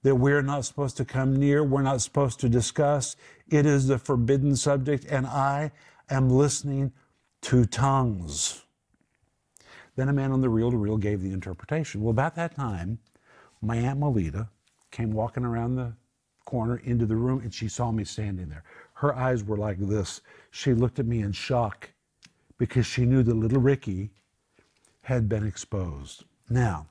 that 0.03 0.15
we're 0.15 0.43
not 0.43 0.65
supposed 0.65 0.97
to 0.97 1.05
come 1.05 1.35
near, 1.35 1.63
we're 1.63 1.81
not 1.81 2.01
supposed 2.01 2.39
to 2.41 2.49
discuss. 2.49 3.15
It 3.49 3.65
is 3.65 3.87
the 3.87 3.97
forbidden 3.97 4.55
subject, 4.55 5.05
and 5.09 5.25
I 5.25 5.71
am 6.09 6.29
listening 6.29 6.91
to 7.41 7.65
tongues. 7.65 8.63
Then 9.95 10.09
a 10.09 10.13
man 10.13 10.31
on 10.31 10.41
the 10.41 10.49
reel 10.49 10.69
to 10.69 10.77
reel 10.77 10.97
gave 10.97 11.21
the 11.21 11.31
interpretation. 11.31 12.01
Well, 12.01 12.11
about 12.11 12.35
that 12.35 12.55
time, 12.55 12.99
my 13.61 13.77
Aunt 13.77 13.99
Melita 13.99 14.49
came 14.91 15.11
walking 15.11 15.43
around 15.43 15.75
the 15.75 15.93
corner 16.45 16.77
into 16.83 17.05
the 17.05 17.15
room 17.15 17.39
and 17.41 17.53
she 17.53 17.67
saw 17.67 17.91
me 17.91 18.03
standing 18.03 18.49
there. 18.49 18.63
Her 18.95 19.15
eyes 19.15 19.43
were 19.43 19.57
like 19.57 19.77
this. 19.79 20.21
She 20.51 20.73
looked 20.73 20.99
at 20.99 21.05
me 21.05 21.21
in 21.21 21.31
shock 21.31 21.91
because 22.57 22.85
she 22.85 23.05
knew 23.05 23.23
that 23.23 23.35
little 23.35 23.61
Ricky 23.61 24.11
had 25.01 25.29
been 25.29 25.45
exposed. 25.45 26.23
Now, 26.49 26.87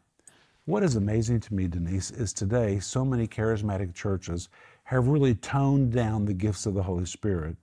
what 0.66 0.82
is 0.82 0.96
amazing 0.96 1.40
to 1.40 1.54
me, 1.54 1.66
Denise, 1.66 2.10
is 2.10 2.32
today 2.32 2.78
so 2.78 3.04
many 3.04 3.26
charismatic 3.26 3.94
churches 3.94 4.48
have 4.84 5.08
really 5.08 5.34
toned 5.34 5.92
down 5.92 6.24
the 6.24 6.34
gifts 6.34 6.66
of 6.66 6.74
the 6.74 6.82
Holy 6.82 7.06
Spirit 7.06 7.56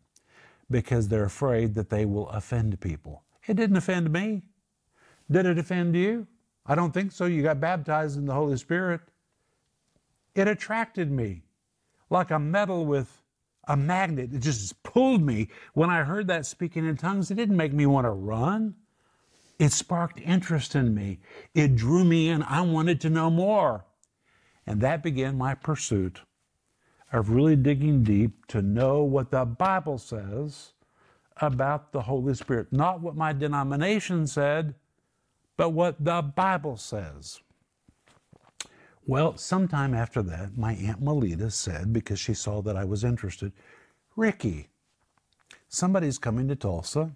because 0.70 1.08
they're 1.08 1.26
afraid 1.26 1.76
that 1.76 1.90
they 1.90 2.06
will 2.06 2.30
offend 2.30 2.80
people. 2.80 3.24
It 3.48 3.56
didn't 3.56 3.78
offend 3.78 4.12
me. 4.12 4.42
Did 5.30 5.46
it 5.46 5.58
offend 5.58 5.96
you? 5.96 6.28
I 6.66 6.76
don't 6.76 6.94
think 6.94 7.12
so. 7.12 7.26
You 7.26 7.44
got 7.44 7.60
baptized 7.60 8.18
in 8.18 8.26
the 8.26 8.34
Holy 8.34 8.58
Spirit. 8.58 9.02
It 10.34 10.48
attracted 10.48 11.12
me 11.12 11.44
like 12.10 12.32
a 12.32 12.40
metal 12.40 12.86
with 12.86 13.21
a 13.68 13.78
magnet. 13.78 14.34
It 14.34 14.40
just 14.40 14.82
pulled 14.84 15.22
me. 15.22 15.50
When 15.74 15.90
I 15.90 16.04
heard 16.04 16.28
that 16.28 16.46
speaking 16.46 16.86
in 16.86 16.98
tongues, 16.98 17.32
it 17.32 17.36
didn't 17.36 17.58
make 17.58 17.74
me 17.74 17.86
want 17.86 18.06
to 18.06 18.12
run. 18.12 18.76
It 19.60 19.72
sparked 19.72 20.20
interest 20.20 20.76
in 20.76 20.96
me. 20.96 21.20
It 21.54 21.76
drew 21.76 22.04
me 22.04 22.30
in. 22.30 22.42
I 22.44 22.62
wanted 22.62 23.00
to 23.02 23.10
know 23.10 23.30
more. 23.30 23.86
And 24.66 24.82
that 24.82 25.04
began 25.04 25.38
my 25.38 25.54
pursuit 25.54 26.22
of 27.12 27.30
really 27.30 27.56
digging 27.56 28.04
deep 28.04 28.48
to 28.48 28.62
know 28.62 29.04
what 29.04 29.32
the 29.32 29.46
Bible 29.46 29.98
says 29.98 30.74
about 31.38 31.92
the 31.92 32.02
Holy 32.02 32.34
Spirit. 32.34 32.72
Not 32.72 33.02
what 33.02 33.16
my 33.16 33.34
denomination 33.34 34.28
said, 34.28 34.76
but 35.58 35.70
what 35.70 36.04
the 36.04 36.22
Bible 36.22 36.78
says. 36.78 37.42
Well, 39.08 39.36
sometime 39.36 39.94
after 39.94 40.22
that, 40.24 40.58
my 40.58 40.74
Aunt 40.74 41.02
Melita 41.02 41.50
said, 41.50 41.92
because 41.92 42.20
she 42.20 42.34
saw 42.34 42.62
that 42.62 42.78
I 42.78 42.86
was 42.86 43.04
interested, 43.04 43.52
Ricky, 44.16 44.70
somebody's 45.68 46.20
coming 46.20 46.48
to 46.48 46.56
Tulsa 46.56 47.12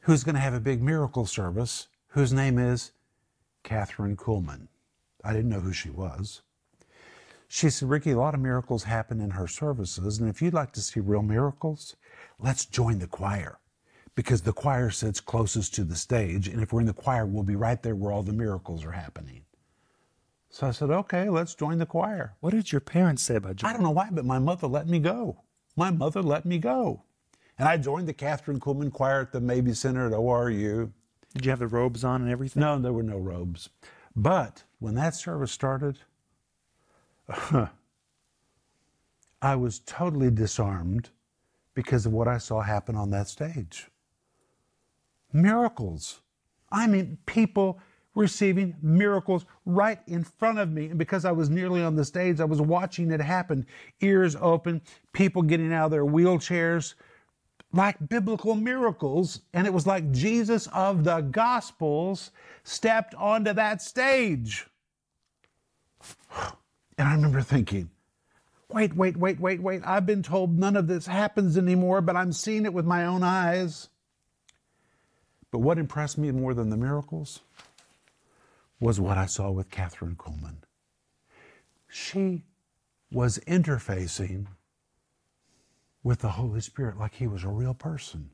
who's 0.00 0.24
going 0.24 0.34
to 0.34 0.40
have 0.40 0.54
a 0.54 0.60
big 0.60 0.82
miracle 0.82 1.26
service 1.26 1.88
whose 2.08 2.32
name 2.32 2.58
is 2.58 2.92
Kathryn 3.64 4.16
Kuhlman. 4.16 4.68
I 5.24 5.32
didn't 5.32 5.50
know 5.50 5.60
who 5.60 5.72
she 5.72 5.90
was. 5.90 6.42
She 7.48 7.70
said, 7.70 7.88
Ricky, 7.88 8.10
a 8.10 8.18
lot 8.18 8.34
of 8.34 8.40
miracles 8.40 8.84
happen 8.84 9.20
in 9.20 9.30
her 9.30 9.46
services, 9.46 10.18
and 10.18 10.28
if 10.28 10.42
you'd 10.42 10.54
like 10.54 10.72
to 10.72 10.80
see 10.80 11.00
real 11.00 11.22
miracles, 11.22 11.96
let's 12.38 12.64
join 12.64 12.98
the 12.98 13.06
choir 13.06 13.58
because 14.14 14.42
the 14.42 14.52
choir 14.52 14.90
sits 14.90 15.20
closest 15.20 15.74
to 15.74 15.84
the 15.84 15.96
stage, 15.96 16.48
and 16.48 16.60
if 16.60 16.72
we're 16.72 16.80
in 16.80 16.86
the 16.86 16.92
choir, 16.92 17.24
we'll 17.24 17.42
be 17.42 17.56
right 17.56 17.82
there 17.82 17.94
where 17.94 18.12
all 18.12 18.22
the 18.22 18.32
miracles 18.32 18.84
are 18.84 18.92
happening. 18.92 19.44
So 20.52 20.68
I 20.68 20.72
said, 20.72 20.90
okay, 20.90 21.30
let's 21.30 21.54
join 21.54 21.78
the 21.78 21.86
choir. 21.86 22.36
What 22.40 22.52
did 22.52 22.72
your 22.72 22.82
parents 22.82 23.22
say 23.22 23.36
about 23.36 23.56
joining? 23.56 23.74
I 23.74 23.78
don't 23.78 23.84
know 23.84 23.90
why, 23.90 24.10
but 24.12 24.26
my 24.26 24.38
mother 24.38 24.66
let 24.68 24.86
me 24.86 25.00
go. 25.00 25.40
My 25.76 25.90
mother 25.90 26.22
let 26.22 26.44
me 26.46 26.58
go. 26.58 27.04
And 27.58 27.68
I 27.68 27.78
joined 27.78 28.06
the 28.06 28.14
Kathryn 28.14 28.58
Kuhlman 28.58 28.92
Choir 28.92 29.22
at 29.22 29.32
the 29.32 29.40
Mabee 29.40 29.74
Center 29.74 30.06
at 30.06 30.12
ORU. 30.12 30.92
Did 31.34 31.46
you 31.46 31.50
have 31.50 31.58
the 31.58 31.66
robes 31.68 32.04
on 32.04 32.22
and 32.22 32.30
everything? 32.30 32.60
No, 32.60 32.78
there 32.78 32.92
were 32.92 33.02
no 33.02 33.18
robes. 33.18 33.70
But 34.14 34.64
when 34.78 34.94
that 34.96 35.14
service 35.14 35.52
started, 35.52 35.98
I 39.42 39.56
was 39.56 39.80
totally 39.80 40.30
disarmed 40.30 41.10
because 41.74 42.04
of 42.04 42.12
what 42.12 42.28
I 42.28 42.36
saw 42.38 42.60
happen 42.60 42.94
on 42.96 43.10
that 43.10 43.28
stage. 43.28 43.88
miracles. 45.32 46.20
I 46.70 46.86
mean, 46.86 47.18
people 47.26 47.80
receiving 48.14 48.76
miracles 48.82 49.46
right 49.64 49.98
in 50.06 50.24
front 50.24 50.58
of 50.58 50.70
me. 50.70 50.86
And 50.86 50.98
because 50.98 51.24
I 51.24 51.32
was 51.32 51.48
nearly 51.48 51.82
on 51.82 51.96
the 51.96 52.04
stage, 52.04 52.40
I 52.40 52.44
was 52.44 52.60
watching 52.60 53.10
it 53.10 53.20
happen, 53.20 53.66
ears 54.00 54.36
open, 54.40 54.82
people 55.12 55.42
getting 55.42 55.72
out 55.72 55.86
of 55.86 55.90
their 55.90 56.04
wheelchairs, 56.04 56.94
like 57.72 58.08
biblical 58.08 58.54
miracles. 58.54 59.40
And 59.54 59.66
it 59.66 59.72
was 59.72 59.86
like 59.86 60.10
Jesus 60.12 60.66
of 60.68 61.04
the 61.04 61.20
Gospels 61.20 62.30
stepped 62.64 63.14
onto 63.14 63.52
that 63.54 63.80
stage. 63.80 64.66
And 66.98 67.08
I 67.08 67.14
remember 67.14 67.40
thinking, 67.40 67.90
wait, 68.68 68.94
wait, 68.94 69.16
wait, 69.16 69.40
wait, 69.40 69.62
wait. 69.62 69.82
I've 69.84 70.06
been 70.06 70.22
told 70.22 70.58
none 70.58 70.76
of 70.76 70.86
this 70.86 71.06
happens 71.06 71.56
anymore, 71.56 72.02
but 72.02 72.16
I'm 72.16 72.32
seeing 72.32 72.66
it 72.66 72.74
with 72.74 72.84
my 72.84 73.06
own 73.06 73.22
eyes. 73.22 73.88
But 75.50 75.60
what 75.60 75.78
impressed 75.78 76.18
me 76.18 76.30
more 76.30 76.54
than 76.54 76.70
the 76.70 76.76
miracles 76.76 77.40
was 78.82 78.98
what 78.98 79.16
I 79.16 79.26
saw 79.26 79.48
with 79.48 79.70
Kathryn 79.70 80.16
Kuhlman. 80.16 80.56
She 81.88 82.42
was 83.12 83.38
interfacing 83.46 84.48
with 86.02 86.18
the 86.18 86.30
Holy 86.30 86.60
Spirit 86.60 86.98
like 86.98 87.14
he 87.14 87.28
was 87.28 87.44
a 87.44 87.48
real 87.48 87.74
person. 87.74 88.30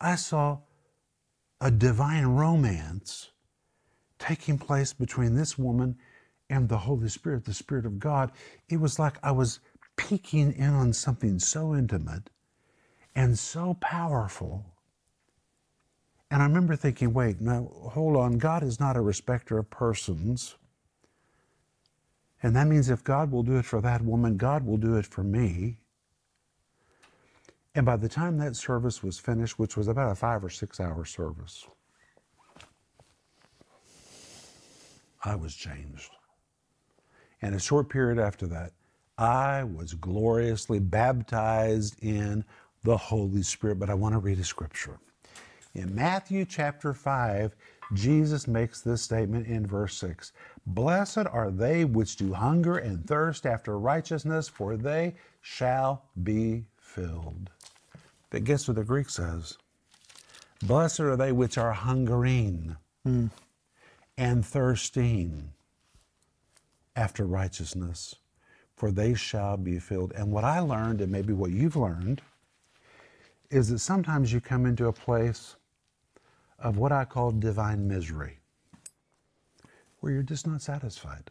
I 0.00 0.14
saw 0.14 0.58
a 1.60 1.72
divine 1.72 2.26
romance 2.26 3.30
taking 4.20 4.56
place 4.56 4.92
between 4.92 5.34
this 5.34 5.58
woman 5.58 5.96
and 6.48 6.68
the 6.68 6.78
Holy 6.78 7.08
Spirit, 7.08 7.44
the 7.44 7.52
Spirit 7.52 7.86
of 7.86 7.98
God. 7.98 8.30
It 8.68 8.76
was 8.76 9.00
like 9.00 9.18
I 9.24 9.32
was 9.32 9.58
peeking 9.96 10.52
in 10.52 10.70
on 10.70 10.92
something 10.92 11.40
so 11.40 11.74
intimate 11.74 12.30
and 13.16 13.36
so 13.36 13.76
powerful 13.80 14.77
and 16.30 16.42
I 16.42 16.46
remember 16.46 16.76
thinking, 16.76 17.14
wait, 17.14 17.40
now 17.40 17.70
hold 17.90 18.16
on. 18.16 18.38
God 18.38 18.62
is 18.62 18.78
not 18.78 18.96
a 18.96 19.00
respecter 19.00 19.58
of 19.58 19.70
persons. 19.70 20.56
And 22.42 22.54
that 22.54 22.66
means 22.66 22.90
if 22.90 23.02
God 23.02 23.32
will 23.32 23.42
do 23.42 23.56
it 23.56 23.64
for 23.64 23.80
that 23.80 24.02
woman, 24.02 24.36
God 24.36 24.64
will 24.66 24.76
do 24.76 24.96
it 24.96 25.06
for 25.06 25.24
me. 25.24 25.78
And 27.74 27.86
by 27.86 27.96
the 27.96 28.08
time 28.08 28.38
that 28.38 28.56
service 28.56 29.02
was 29.02 29.18
finished, 29.18 29.58
which 29.58 29.76
was 29.76 29.88
about 29.88 30.12
a 30.12 30.14
five 30.14 30.44
or 30.44 30.50
six 30.50 30.80
hour 30.80 31.04
service, 31.04 31.66
I 35.24 35.34
was 35.34 35.54
changed. 35.54 36.10
And 37.40 37.54
a 37.54 37.60
short 37.60 37.88
period 37.88 38.18
after 38.18 38.46
that, 38.48 38.72
I 39.16 39.64
was 39.64 39.94
gloriously 39.94 40.78
baptized 40.78 41.96
in 42.02 42.44
the 42.84 42.96
Holy 42.96 43.42
Spirit. 43.42 43.78
But 43.78 43.90
I 43.90 43.94
want 43.94 44.14
to 44.14 44.18
read 44.18 44.38
a 44.38 44.44
scripture. 44.44 44.98
In 45.74 45.94
Matthew 45.94 46.44
chapter 46.44 46.92
5, 46.92 47.54
Jesus 47.94 48.46
makes 48.46 48.80
this 48.80 49.02
statement 49.02 49.46
in 49.46 49.66
verse 49.66 49.96
6 49.96 50.32
Blessed 50.66 51.26
are 51.30 51.50
they 51.50 51.84
which 51.84 52.16
do 52.16 52.34
hunger 52.34 52.76
and 52.76 53.06
thirst 53.06 53.46
after 53.46 53.78
righteousness, 53.78 54.48
for 54.48 54.76
they 54.76 55.14
shall 55.40 56.04
be 56.22 56.66
filled. 56.78 57.50
But 58.30 58.44
guess 58.44 58.68
what 58.68 58.76
the 58.76 58.84
Greek 58.84 59.08
says? 59.08 59.56
Blessed 60.62 61.00
are 61.00 61.16
they 61.16 61.32
which 61.32 61.56
are 61.56 61.72
hungering 61.72 62.76
and 64.16 64.44
thirsting 64.44 65.52
after 66.96 67.24
righteousness, 67.24 68.16
for 68.74 68.90
they 68.90 69.14
shall 69.14 69.56
be 69.56 69.78
filled. 69.78 70.12
And 70.12 70.32
what 70.32 70.44
I 70.44 70.58
learned, 70.58 71.00
and 71.00 71.12
maybe 71.12 71.32
what 71.32 71.52
you've 71.52 71.76
learned, 71.76 72.20
is 73.50 73.68
that 73.70 73.78
sometimes 73.78 74.32
you 74.32 74.40
come 74.40 74.66
into 74.66 74.88
a 74.88 74.92
place 74.92 75.56
of 76.58 76.76
what 76.76 76.92
I 76.92 77.04
call 77.04 77.30
divine 77.30 77.86
misery, 77.86 78.38
where 80.00 80.12
you're 80.12 80.22
just 80.22 80.46
not 80.46 80.60
satisfied. 80.60 81.30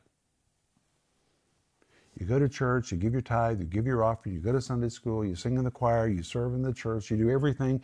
You 2.20 2.26
go 2.26 2.40
to 2.40 2.50
church, 2.50 2.92
you 2.92 2.98
give 2.98 3.14
your 3.14 3.22
tithe, 3.22 3.60
you 3.60 3.66
give 3.66 3.86
your 3.86 4.04
offering, 4.04 4.34
you 4.34 4.42
go 4.42 4.52
to 4.52 4.62
Sunday 4.62 4.90
school, 4.90 5.24
you 5.24 5.36
sing 5.36 5.58
in 5.58 5.64
the 5.64 5.72
choir, 5.72 6.08
you 6.08 6.24
serve 6.24 6.56
in 6.56 6.64
the 6.64 6.74
church, 6.74 7.12
you 7.12 7.18
do 7.18 7.30
everything, 7.30 7.84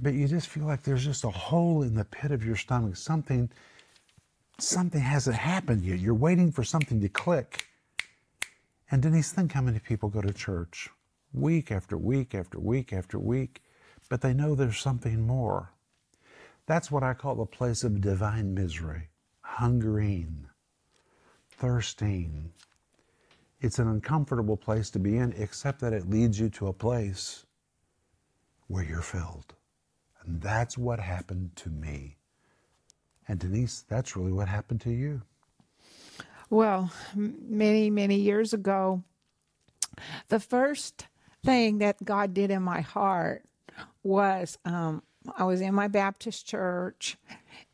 but 0.00 0.14
you 0.14 0.26
just 0.26 0.48
feel 0.48 0.64
like 0.64 0.82
there's 0.82 1.04
just 1.04 1.24
a 1.24 1.30
hole 1.30 1.82
in 1.82 1.94
the 1.94 2.04
pit 2.06 2.30
of 2.30 2.44
your 2.44 2.56
stomach. 2.56 2.96
Something, 2.96 3.50
something 4.58 5.00
hasn't 5.00 5.36
happened 5.36 5.84
yet. 5.84 5.98
You're 5.98 6.14
waiting 6.14 6.50
for 6.50 6.64
something 6.64 7.00
to 7.02 7.08
click. 7.10 7.66
And 8.90 9.02
Denise, 9.02 9.32
think 9.32 9.52
how 9.52 9.60
many 9.60 9.80
people 9.80 10.08
go 10.08 10.22
to 10.22 10.32
church 10.32 10.88
week 11.36 11.70
after 11.70 11.96
week 11.96 12.34
after 12.34 12.58
week 12.58 12.92
after 12.92 13.18
week, 13.18 13.62
but 14.08 14.20
they 14.20 14.32
know 14.32 14.54
there's 14.54 14.78
something 14.78 15.26
more. 15.26 15.72
That's 16.66 16.90
what 16.90 17.02
I 17.02 17.14
call 17.14 17.40
a 17.40 17.46
place 17.46 17.84
of 17.84 18.00
divine 18.00 18.54
misery, 18.54 19.08
hungering, 19.40 20.46
thirsting. 21.50 22.52
It's 23.60 23.78
an 23.78 23.88
uncomfortable 23.88 24.56
place 24.56 24.90
to 24.90 24.98
be 24.98 25.16
in, 25.16 25.32
except 25.36 25.80
that 25.80 25.92
it 25.92 26.10
leads 26.10 26.38
you 26.40 26.48
to 26.50 26.68
a 26.68 26.72
place 26.72 27.44
where 28.66 28.82
you're 28.82 29.00
filled. 29.00 29.54
And 30.24 30.40
that's 30.40 30.76
what 30.76 30.98
happened 30.98 31.54
to 31.56 31.70
me. 31.70 32.16
And 33.28 33.38
Denise, 33.38 33.84
that's 33.88 34.16
really 34.16 34.32
what 34.32 34.48
happened 34.48 34.80
to 34.82 34.90
you. 34.90 35.22
Well, 36.50 36.92
many, 37.14 37.90
many 37.90 38.16
years 38.16 38.52
ago, 38.52 39.02
the 40.28 40.40
first 40.40 41.06
thing 41.46 41.78
that 41.78 42.04
God 42.04 42.34
did 42.34 42.50
in 42.50 42.62
my 42.62 42.80
heart 42.80 43.44
was 44.02 44.58
um, 44.64 45.02
I 45.36 45.44
was 45.44 45.60
in 45.60 45.74
my 45.74 45.88
Baptist 45.88 46.46
church, 46.46 47.16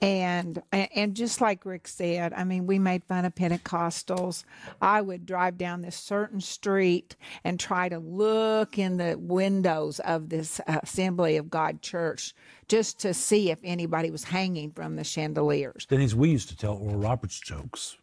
and 0.01 0.63
and 0.73 1.15
just 1.15 1.41
like 1.41 1.65
Rick 1.67 1.89
said, 1.89 2.33
I 2.33 2.45
mean, 2.45 2.67
we 2.67 2.79
made 2.79 3.05
fun 3.05 3.25
of 3.25 3.35
Pentecostals. 3.35 4.45
I 4.81 5.01
would 5.01 5.27
drive 5.27 5.59
down 5.59 5.83
this 5.83 5.97
certain 5.97 6.41
street 6.41 7.17
and 7.45 7.59
try 7.59 7.89
to 7.89 7.99
look 7.99 8.79
in 8.79 8.97
the 8.97 9.17
windows 9.19 10.01
of 10.01 10.29
this 10.29 10.61
Assembly 10.67 11.37
of 11.37 11.51
God 11.51 11.83
church 11.83 12.35
just 12.69 13.01
to 13.01 13.13
see 13.13 13.51
if 13.51 13.59
anybody 13.63 14.11
was 14.11 14.25
hanging 14.25 14.71
from 14.71 14.97
the 14.97 15.05
chandeliers. 15.05 15.87
Denise, 15.87 16.15
we 16.15 16.31
used 16.31 16.49
to 16.49 16.57
tell 16.57 16.75
Oral 16.75 16.97
Roberts 16.97 17.39
jokes. 17.39 17.97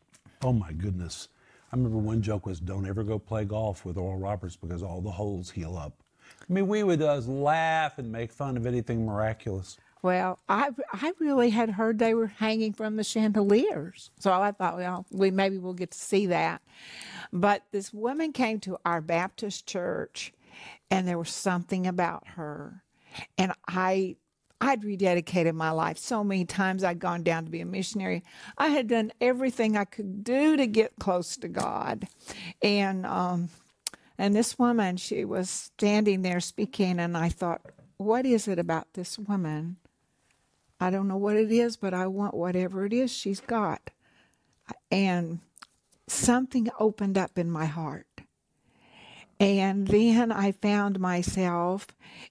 Oh 0.44 0.54
my 0.54 0.72
goodness. 0.72 1.28
I 1.72 1.76
remember 1.76 1.98
one 1.98 2.22
joke 2.22 2.46
was 2.46 2.60
don't 2.60 2.88
ever 2.88 3.04
go 3.04 3.20
play 3.20 3.46
golf 3.46 3.86
with 3.86 3.98
Oral 3.98 4.18
Roberts 4.18 4.56
because 4.56 4.82
all 4.82 5.02
the 5.02 5.12
holes 5.12 5.52
heal 5.52 5.78
up. 5.78 5.94
I 6.50 6.54
mean, 6.54 6.68
we 6.68 6.84
would 6.84 7.00
just 7.00 7.28
laugh 7.28 8.00
and 8.00 8.12
make 8.12 8.32
fun 8.32 8.58
of 8.58 8.66
anything 8.66 9.06
miraculous. 9.06 9.78
Well, 10.02 10.40
I 10.48 10.70
I 10.94 11.12
really 11.20 11.50
had 11.50 11.72
heard 11.72 12.00
they 12.00 12.14
were 12.14 12.28
hanging 12.28 12.74
from 12.74 12.96
the 12.96 13.04
chandeliers, 13.04 14.12
so 14.18 14.32
I 14.32 14.52
thought, 14.52 14.78
well, 14.78 15.06
we 15.12 15.30
maybe 15.30 15.58
we'll 15.58 15.74
get 15.74 15.92
to 15.92 15.98
see 15.98 16.28
that. 16.28 16.62
But 17.34 17.64
this 17.72 17.94
woman 17.94 18.32
came 18.32 18.60
to 18.62 18.78
our 18.86 19.02
Baptist 19.02 19.68
church, 19.68 20.32
and 20.90 21.08
there 21.08 21.18
was 21.18 21.30
something 21.30 21.86
about 21.86 22.30
her, 22.30 22.84
and 23.38 23.52
I 23.68 24.16
I'd 24.62 24.82
rededicated 24.82 25.54
my 25.54 25.72
life 25.72 25.98
so 25.98 26.24
many 26.24 26.46
times. 26.46 26.84
I'd 26.84 27.00
gone 27.00 27.24
down 27.24 27.46
to 27.46 27.52
be 27.52 27.62
a 27.62 27.66
missionary. 27.66 28.24
I 28.58 28.68
had 28.68 28.88
done 28.88 29.12
everything 29.22 29.78
I 29.78 29.86
could 29.86 30.24
do 30.24 30.58
to 30.58 30.68
get 30.68 30.94
close 31.00 31.38
to 31.38 31.48
God, 31.48 32.08
and 32.62 33.06
um, 33.06 33.50
and 34.18 34.36
this 34.36 34.60
woman, 34.60 34.98
she 34.98 35.24
was 35.24 35.50
standing 35.50 36.24
there 36.24 36.42
speaking, 36.42 37.00
and 37.00 37.16
I 37.16 37.30
thought, 37.30 37.62
what 37.96 38.26
is 38.26 38.50
it 38.50 38.60
about 38.60 38.94
this 38.94 39.18
woman? 39.18 39.78
I 40.80 40.90
don't 40.90 41.08
know 41.08 41.18
what 41.18 41.38
it 41.38 41.52
is, 41.52 41.78
but 41.78 41.94
I 41.94 42.08
want 42.08 42.34
whatever 42.34 42.86
it 42.86 42.94
is 42.94 43.12
she's 43.12 43.40
got. 43.40 43.92
And 44.92 45.40
something 46.08 46.70
opened 46.80 47.18
up 47.18 47.38
in 47.38 47.50
my 47.50 47.66
heart. 47.66 48.08
And 49.40 49.88
then 49.88 50.32
I 50.32 50.52
found 50.52 51.00
myself 51.00 51.88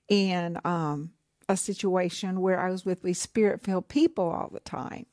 in 0.08 0.58
um, 0.64 1.12
a 1.48 1.56
situation 1.56 2.40
where 2.40 2.60
I 2.60 2.70
was 2.70 2.84
with 2.84 3.02
these 3.02 3.20
spirit 3.20 3.62
filled 3.62 3.88
people 3.88 4.28
all 4.28 4.50
the 4.52 4.60
time. 4.60 5.06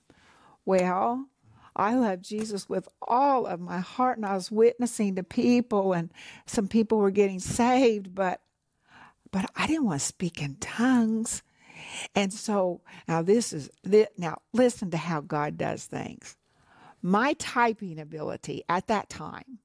Well, 0.66 1.28
I 1.76 1.96
love 1.96 2.22
Jesus 2.22 2.70
with 2.70 2.88
all 3.02 3.46
of 3.46 3.60
my 3.60 3.80
heart, 3.80 4.18
and 4.18 4.26
I 4.26 4.34
was 4.34 4.52
witnessing 4.52 5.16
to 5.16 5.24
people, 5.24 5.94
and 5.94 6.12
some 6.46 6.68
people 6.68 6.98
were 6.98 7.12
getting 7.12 7.40
saved, 7.40 8.16
but 8.16 8.42
but 9.32 9.52
I 9.56 9.68
didn't 9.68 9.86
want 9.86 10.00
to 10.00 10.06
speak 10.06 10.42
in 10.42 10.56
tongues. 10.56 11.44
And 12.16 12.32
so 12.32 12.80
now 13.08 13.22
this 13.22 13.52
is 13.52 13.70
now 14.18 14.42
listen 14.54 14.92
to 14.92 14.98
how 14.98 15.20
God 15.22 15.58
does 15.58 15.86
things. 15.86 16.38
My 17.02 17.34
typing 17.34 18.00
ability 18.00 18.64
at 18.70 18.88
that 18.88 19.10
time 19.10 19.60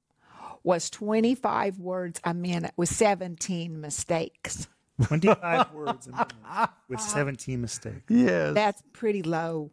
was 0.63 0.89
25 0.89 1.79
words 1.79 2.19
a 2.23 2.33
minute 2.33 2.73
with 2.75 2.89
17 2.89 3.79
mistakes. 3.79 4.67
25 5.07 5.71
words 5.73 6.07
a 6.07 6.11
minute 6.11 6.69
with 6.89 7.01
17 7.01 7.59
mistakes. 7.61 8.03
Yes. 8.09 8.53
That's 8.53 8.81
pretty 8.93 9.23
low. 9.23 9.71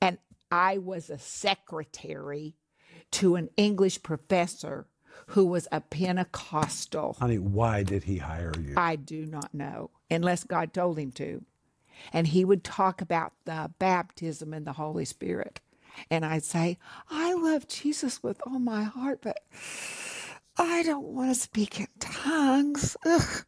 And 0.00 0.18
I 0.50 0.78
was 0.78 1.10
a 1.10 1.18
secretary 1.18 2.56
to 3.12 3.36
an 3.36 3.50
English 3.56 4.02
professor 4.02 4.86
who 5.28 5.46
was 5.46 5.68
a 5.72 5.80
Pentecostal. 5.80 7.16
Honey, 7.18 7.38
why 7.38 7.82
did 7.82 8.04
he 8.04 8.18
hire 8.18 8.52
you? 8.60 8.74
I 8.76 8.96
do 8.96 9.26
not 9.26 9.54
know, 9.54 9.90
unless 10.10 10.44
God 10.44 10.72
told 10.72 10.98
him 10.98 11.12
to. 11.12 11.42
and 12.12 12.26
he 12.26 12.44
would 12.44 12.64
talk 12.64 13.00
about 13.00 13.32
the 13.44 13.70
baptism 13.78 14.52
in 14.52 14.64
the 14.64 14.72
Holy 14.72 15.04
Spirit. 15.04 15.60
And 16.10 16.24
I'd 16.24 16.42
say, 16.42 16.78
I 17.08 17.34
love 17.34 17.68
Jesus 17.68 18.20
with 18.22 18.40
all 18.46 18.58
my 18.58 18.82
heart, 18.82 19.20
but 19.22 19.38
I 20.58 20.82
don't 20.82 21.04
want 21.06 21.32
to 21.32 21.40
speak 21.40 21.78
in 21.78 21.86
tongues. 22.00 22.96
Ugh. 23.06 23.44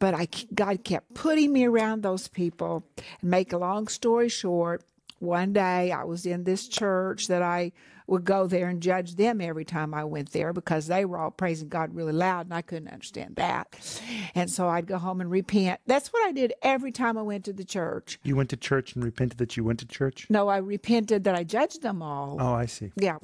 But 0.00 0.14
I, 0.14 0.26
God 0.52 0.82
kept 0.82 1.14
putting 1.14 1.52
me 1.52 1.64
around 1.66 2.02
those 2.02 2.26
people. 2.26 2.82
And 3.20 3.30
make 3.30 3.52
a 3.52 3.58
long 3.58 3.86
story 3.86 4.28
short, 4.28 4.82
one 5.20 5.52
day 5.52 5.92
I 5.92 6.02
was 6.04 6.26
in 6.26 6.42
this 6.44 6.66
church 6.66 7.28
that 7.28 7.42
I 7.42 7.72
would 8.10 8.24
go 8.24 8.46
there 8.48 8.68
and 8.68 8.82
judge 8.82 9.14
them 9.14 9.40
every 9.40 9.64
time 9.64 9.94
I 9.94 10.04
went 10.04 10.32
there 10.32 10.52
because 10.52 10.88
they 10.88 11.04
were 11.04 11.18
all 11.18 11.30
praising 11.30 11.68
God 11.68 11.94
really 11.94 12.12
loud 12.12 12.46
and 12.46 12.54
I 12.54 12.60
couldn't 12.60 12.88
understand 12.88 13.36
that. 13.36 14.00
And 14.34 14.50
so 14.50 14.68
I'd 14.68 14.86
go 14.86 14.98
home 14.98 15.20
and 15.20 15.30
repent. 15.30 15.80
That's 15.86 16.08
what 16.08 16.26
I 16.28 16.32
did 16.32 16.52
every 16.60 16.90
time 16.90 17.16
I 17.16 17.22
went 17.22 17.44
to 17.44 17.52
the 17.52 17.64
church. 17.64 18.18
You 18.24 18.34
went 18.34 18.50
to 18.50 18.56
church 18.56 18.96
and 18.96 19.04
repented 19.04 19.38
that 19.38 19.56
you 19.56 19.62
went 19.62 19.78
to 19.78 19.86
church? 19.86 20.26
No, 20.28 20.48
I 20.48 20.56
repented 20.56 21.22
that 21.24 21.36
I 21.36 21.44
judged 21.44 21.82
them 21.82 22.02
all. 22.02 22.36
Oh, 22.40 22.52
I 22.52 22.66
see. 22.66 22.90
Yeah. 22.96 23.18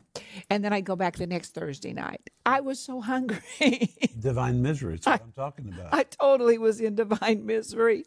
And 0.49 0.65
then 0.65 0.73
I'd 0.73 0.85
go 0.85 0.95
back 0.95 1.17
the 1.17 1.27
next 1.27 1.53
Thursday 1.53 1.93
night. 1.93 2.31
I 2.47 2.61
was 2.61 2.79
so 2.79 3.01
hungry. 3.01 3.41
Divine 4.21 4.63
misery. 4.63 4.95
That's 4.95 5.07
what 5.07 5.21
I, 5.21 5.25
am 5.25 5.33
talking 5.33 5.69
about. 5.69 5.93
I 5.93 6.05
totally 6.05 6.59
was 6.59 6.81
in 6.81 6.95
divine 6.95 7.45
misery. 7.45 8.05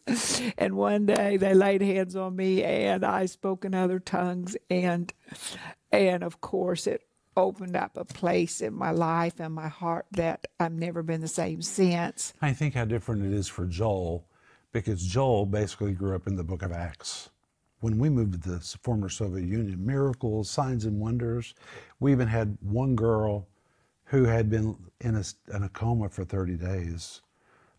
And 0.58 0.76
one 0.76 1.06
day 1.08 1.36
they 1.36 1.54
laid 1.54 1.82
hands 1.82 2.16
on 2.16 2.38
me 2.38 2.64
and 2.64 3.04
I 3.04 3.26
spoke 3.26 3.66
in 3.66 3.76
other 3.76 4.00
tongues 4.00 4.56
and 4.70 5.14
and 5.92 6.24
of 6.24 6.42
course, 6.42 6.88
it 6.88 7.04
opened 7.38 7.76
up 7.76 7.96
a 7.96 8.06
place 8.06 8.62
in 8.62 8.74
my 8.74 8.92
life 8.92 9.40
and 9.40 9.54
my 9.54 9.68
heart 9.68 10.06
that 10.12 10.46
I've 10.60 10.74
never 10.74 11.04
been 11.04 11.22
the 11.22 11.28
same 11.28 11.62
since. 11.62 12.34
I 12.42 12.54
think 12.54 12.74
how 12.74 12.86
different 12.86 13.26
it 13.26 13.34
is 13.34 13.48
for 13.48 13.66
Joel, 13.66 14.28
because 14.72 15.06
Joel 15.06 15.46
basically 15.46 15.94
grew 15.94 16.16
up 16.16 16.28
in 16.28 16.36
the 16.36 16.44
book 16.44 16.62
of 16.62 16.72
Acts. 16.72 17.30
When 17.80 17.98
we 17.98 18.10
moved 18.10 18.44
to 18.44 18.50
the 18.50 18.60
former 18.60 19.08
Soviet 19.08 19.48
Union, 19.48 19.86
miracles, 19.86 20.50
signs, 20.50 20.84
and 20.84 21.00
wonders. 21.00 21.54
We 22.02 22.12
even 22.12 22.28
had 22.28 22.58
one 22.62 22.96
girl 22.96 23.48
who 24.06 24.26
had 24.26 24.50
been 24.50 24.76
in 25.00 25.16
a, 25.16 25.24
in 25.56 25.64
a 25.64 25.70
coma 25.70 26.10
for 26.10 26.26
30 26.26 26.56
days. 26.56 27.22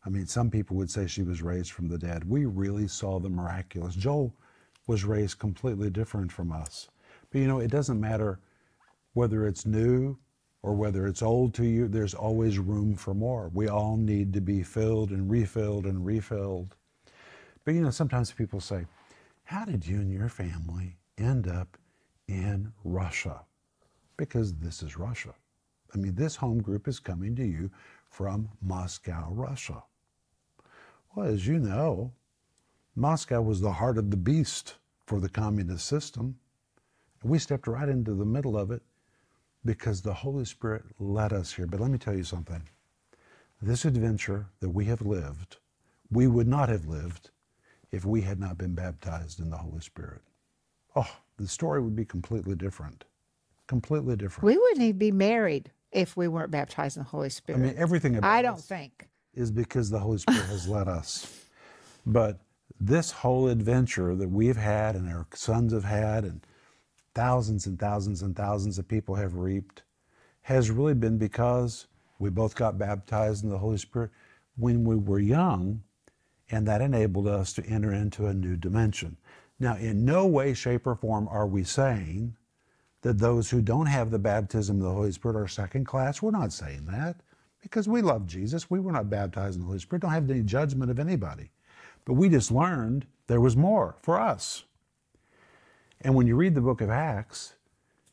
I 0.06 0.08
mean, 0.08 0.26
some 0.26 0.50
people 0.50 0.76
would 0.76 0.90
say 0.90 1.06
she 1.06 1.22
was 1.22 1.42
raised 1.42 1.72
from 1.72 1.88
the 1.88 1.98
dead. 1.98 2.24
We 2.24 2.46
really 2.46 2.88
saw 2.88 3.18
the 3.18 3.28
miraculous. 3.28 3.94
Joel 3.94 4.32
was 4.86 5.04
raised 5.04 5.38
completely 5.38 5.90
different 5.90 6.32
from 6.32 6.50
us. 6.50 6.88
But 7.30 7.40
you 7.40 7.46
know, 7.46 7.60
it 7.60 7.70
doesn't 7.70 8.00
matter 8.00 8.40
whether 9.14 9.46
it's 9.46 9.66
new 9.66 10.18
or 10.62 10.74
whether 10.74 11.06
it's 11.06 11.22
old 11.22 11.54
to 11.54 11.64
you, 11.64 11.88
there's 11.88 12.14
always 12.14 12.58
room 12.58 12.94
for 12.94 13.14
more. 13.14 13.50
We 13.54 13.68
all 13.68 13.96
need 13.96 14.32
to 14.34 14.40
be 14.40 14.62
filled 14.62 15.10
and 15.10 15.30
refilled 15.30 15.86
and 15.86 16.04
refilled. 16.04 16.76
But 17.64 17.74
you 17.74 17.80
know, 17.80 17.90
sometimes 17.90 18.32
people 18.32 18.60
say, 18.60 18.86
How 19.44 19.64
did 19.64 19.86
you 19.86 19.96
and 19.96 20.12
your 20.12 20.28
family 20.28 20.96
end 21.18 21.48
up 21.48 21.78
in 22.28 22.72
Russia? 22.84 23.40
Because 24.16 24.54
this 24.54 24.82
is 24.82 24.98
Russia. 24.98 25.34
I 25.94 25.98
mean, 25.98 26.14
this 26.14 26.36
home 26.36 26.60
group 26.62 26.86
is 26.88 27.00
coming 27.00 27.34
to 27.36 27.44
you 27.44 27.70
from 28.10 28.48
Moscow, 28.60 29.28
Russia. 29.32 29.82
Well, 31.14 31.26
as 31.26 31.46
you 31.46 31.58
know, 31.58 32.12
Moscow 32.94 33.40
was 33.40 33.60
the 33.60 33.72
heart 33.72 33.98
of 33.98 34.10
the 34.10 34.16
beast 34.16 34.74
for 35.06 35.20
the 35.20 35.28
communist 35.28 35.86
system. 35.86 36.39
We 37.22 37.38
stepped 37.38 37.66
right 37.66 37.88
into 37.88 38.14
the 38.14 38.24
middle 38.24 38.56
of 38.56 38.70
it 38.70 38.82
because 39.64 40.00
the 40.00 40.14
Holy 40.14 40.44
Spirit 40.44 40.84
led 40.98 41.32
us 41.32 41.52
here. 41.52 41.66
But 41.66 41.80
let 41.80 41.90
me 41.90 41.98
tell 41.98 42.16
you 42.16 42.24
something. 42.24 42.62
This 43.60 43.84
adventure 43.84 44.46
that 44.60 44.70
we 44.70 44.86
have 44.86 45.02
lived, 45.02 45.58
we 46.10 46.26
would 46.26 46.48
not 46.48 46.70
have 46.70 46.86
lived 46.86 47.30
if 47.92 48.04
we 48.04 48.22
had 48.22 48.40
not 48.40 48.56
been 48.56 48.74
baptized 48.74 49.38
in 49.40 49.50
the 49.50 49.58
Holy 49.58 49.80
Spirit. 49.80 50.22
Oh, 50.96 51.10
the 51.36 51.46
story 51.46 51.82
would 51.82 51.94
be 51.94 52.04
completely 52.06 52.54
different. 52.54 53.04
Completely 53.66 54.16
different. 54.16 54.44
We 54.44 54.56
wouldn't 54.56 54.82
even 54.82 54.98
be 54.98 55.12
married 55.12 55.70
if 55.92 56.16
we 56.16 56.26
weren't 56.26 56.50
baptized 56.50 56.96
in 56.96 57.02
the 57.02 57.08
Holy 57.08 57.30
Spirit. 57.30 57.58
I 57.58 57.62
mean, 57.62 57.74
everything 57.76 58.16
about 58.16 58.30
I 58.30 58.42
don't 58.42 58.60
think. 58.60 59.08
is 59.34 59.50
because 59.50 59.90
the 59.90 59.98
Holy 59.98 60.18
Spirit 60.18 60.46
has 60.46 60.66
led 60.66 60.88
us. 60.88 61.44
But 62.06 62.40
this 62.80 63.10
whole 63.10 63.48
adventure 63.48 64.14
that 64.16 64.28
we've 64.30 64.56
had 64.56 64.96
and 64.96 65.08
our 65.08 65.26
sons 65.34 65.72
have 65.72 65.84
had 65.84 66.24
and 66.24 66.44
thousands 67.14 67.66
and 67.66 67.78
thousands 67.78 68.22
and 68.22 68.36
thousands 68.36 68.78
of 68.78 68.88
people 68.88 69.14
have 69.14 69.36
reaped 69.36 69.82
has 70.42 70.70
really 70.70 70.94
been 70.94 71.18
because 71.18 71.86
we 72.18 72.30
both 72.30 72.54
got 72.54 72.78
baptized 72.78 73.44
in 73.44 73.50
the 73.50 73.58
Holy 73.58 73.78
Spirit 73.78 74.10
when 74.56 74.84
we 74.84 74.96
were 74.96 75.18
young, 75.18 75.82
and 76.50 76.66
that 76.66 76.82
enabled 76.82 77.26
us 77.26 77.52
to 77.54 77.64
enter 77.66 77.92
into 77.92 78.26
a 78.26 78.34
new 78.34 78.56
dimension. 78.56 79.16
Now, 79.58 79.76
in 79.76 80.04
no 80.04 80.26
way, 80.26 80.54
shape, 80.54 80.86
or 80.86 80.94
form 80.94 81.28
are 81.28 81.46
we 81.46 81.64
saying 81.64 82.36
that 83.02 83.18
those 83.18 83.50
who 83.50 83.62
don't 83.62 83.86
have 83.86 84.10
the 84.10 84.18
baptism 84.18 84.76
of 84.76 84.82
the 84.82 84.92
Holy 84.92 85.12
Spirit 85.12 85.36
are 85.36 85.48
second 85.48 85.84
class. 85.84 86.20
We're 86.20 86.30
not 86.30 86.52
saying 86.52 86.86
that 86.86 87.16
because 87.62 87.88
we 87.88 88.02
love 88.02 88.26
Jesus. 88.26 88.70
We 88.70 88.80
were 88.80 88.92
not 88.92 89.10
baptized 89.10 89.56
in 89.56 89.60
the 89.62 89.66
Holy 89.66 89.78
Spirit, 89.78 90.02
don't 90.02 90.10
have 90.10 90.30
any 90.30 90.42
judgment 90.42 90.90
of 90.90 90.98
anybody. 90.98 91.50
But 92.04 92.14
we 92.14 92.28
just 92.28 92.50
learned 92.50 93.06
there 93.26 93.40
was 93.40 93.56
more 93.56 93.96
for 94.02 94.20
us. 94.20 94.64
And 96.02 96.14
when 96.14 96.26
you 96.26 96.36
read 96.36 96.54
the 96.54 96.60
book 96.60 96.80
of 96.80 96.90
Acts, 96.90 97.54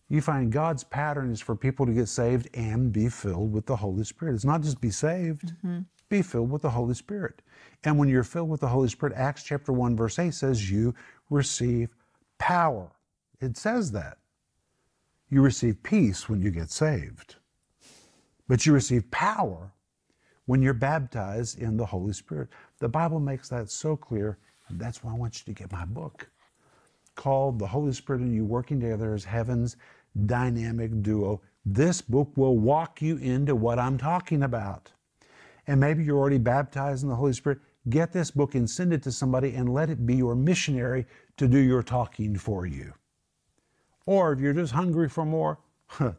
you 0.10 0.22
find 0.22 0.52
God's 0.52 0.84
pattern 0.84 1.32
is 1.32 1.42
for 1.42 1.56
people 1.56 1.86
to 1.86 1.92
get 1.92 2.08
saved 2.08 2.50
and 2.54 2.92
be 2.92 3.10
filled 3.10 3.52
with 3.52 3.66
the 3.66 3.76
Holy 3.76 4.04
Spirit. 4.04 4.36
It's 4.36 4.46
not 4.46 4.62
just 4.62 4.80
be 4.80 4.92
saved, 4.92 5.54
mm-hmm. 5.58 5.80
be 6.10 6.22
filled 6.22 6.50
with 6.50 6.62
the 6.62 6.70
Holy 6.70 6.94
Spirit. 6.94 7.42
And 7.84 7.98
when 7.98 8.08
you're 8.08 8.24
filled 8.24 8.50
with 8.50 8.62
the 8.62 8.68
Holy 8.68 8.88
Spirit, 8.88 9.16
Acts 9.18 9.44
chapter 9.44 9.74
1, 9.74 9.96
verse 9.98 10.18
8 10.18 10.34
says 10.34 10.72
you 10.72 10.96
receive 11.30 11.90
power. 12.38 12.92
It 13.42 13.58
says 13.58 13.92
that. 13.92 14.18
You 15.30 15.42
receive 15.42 15.84
peace 15.84 16.30
when 16.30 16.42
you 16.42 16.52
get 16.52 16.72
saved, 16.72 17.36
but 18.48 18.66
you 18.66 18.72
receive 18.72 19.12
power 19.12 19.74
when 20.46 20.62
you're 20.62 20.74
baptized 20.74 21.60
in 21.60 21.76
the 21.76 21.86
Holy 21.86 22.14
Spirit. 22.14 22.48
The 22.80 22.88
Bible 22.88 23.20
makes 23.20 23.50
that 23.50 23.70
so 23.70 23.98
clear, 23.98 24.38
and 24.70 24.80
that's 24.80 25.04
why 25.04 25.12
I 25.12 25.16
want 25.16 25.40
you 25.40 25.54
to 25.54 25.60
get 25.60 25.70
my 25.70 25.84
book 25.84 26.30
called 27.18 27.60
The 27.60 27.68
Holy 27.68 27.92
Spirit 27.92 28.22
and 28.22 28.34
You 28.34 28.46
Working 28.46 28.80
Together 28.80 29.14
as 29.14 29.26
Heaven's 29.26 29.76
Dynamic 30.26 31.02
Duo. 31.02 31.42
This 31.66 32.02
book 32.02 32.32
will 32.38 32.58
walk 32.58 33.02
you 33.02 33.18
into 33.18 33.54
what 33.56 33.78
I'm 33.78 33.98
talking 33.98 34.44
about. 34.44 34.94
And 35.68 35.82
maybe 35.82 36.06
you're 36.06 36.18
already 36.18 36.38
baptized 36.38 37.04
in 37.04 37.10
the 37.10 37.16
Holy 37.16 37.34
Spirit. 37.34 37.60
Get 37.90 38.14
this 38.14 38.32
book 38.32 38.56
and 38.56 38.70
send 38.70 38.94
it 38.94 39.04
to 39.04 39.12
somebody 39.12 39.54
and 39.54 39.74
let 39.74 39.90
it 39.90 40.06
be 40.06 40.16
your 40.16 40.36
missionary 40.36 41.06
to 41.36 41.48
do 41.48 41.58
your 41.58 41.84
talking 41.84 42.38
for 42.38 42.66
you. 42.66 42.94
Or 44.06 44.32
if 44.32 44.40
you're 44.40 44.54
just 44.54 44.72
hungry 44.72 45.10
for 45.10 45.26
more, 45.26 45.60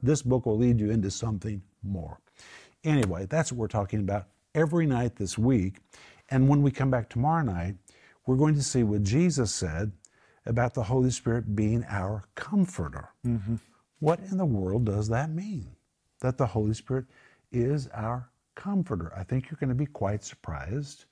this 0.03 0.21
book 0.21 0.45
will 0.45 0.59
lead 0.59 0.79
you 0.79 0.91
into 0.91 1.11
something 1.11 1.63
more. 1.83 2.21
Anyway, 2.85 3.27
that's 3.31 3.51
what 3.51 3.59
we're 3.59 3.69
talking 3.69 4.01
about 4.01 4.27
every 4.55 4.87
night 4.87 5.17
this 5.17 5.39
week. 5.39 5.77
And 6.31 6.49
when 6.49 6.63
we 6.63 6.71
come 6.71 6.91
back 6.91 7.09
tomorrow 7.09 7.43
night, 7.43 7.77
we're 8.27 8.37
going 8.37 8.55
to 8.55 8.63
see 8.63 8.83
what 8.83 9.03
Jesus 9.03 9.55
said 9.55 9.93
about 10.49 10.75
the 10.75 10.83
Holy 10.83 11.11
Spirit 11.11 11.55
being 11.55 11.85
our 11.89 12.25
comforter. 12.35 13.11
Mm-hmm. 13.27 13.57
What 14.01 14.21
in 14.21 14.37
the 14.37 14.47
world 14.47 14.87
does 14.87 15.09
that 15.09 15.31
mean? 15.31 15.77
That 16.21 16.39
the 16.39 16.47
Holy 16.47 16.75
Spirit 16.75 17.05
is 17.53 17.89
our 17.89 18.31
comforter. 18.55 19.13
I 19.17 19.23
think 19.23 19.51
you're 19.51 19.59
going 19.61 19.69
to 19.69 19.75
be 19.75 19.87
quite 19.87 20.25
surprised. 20.25 21.05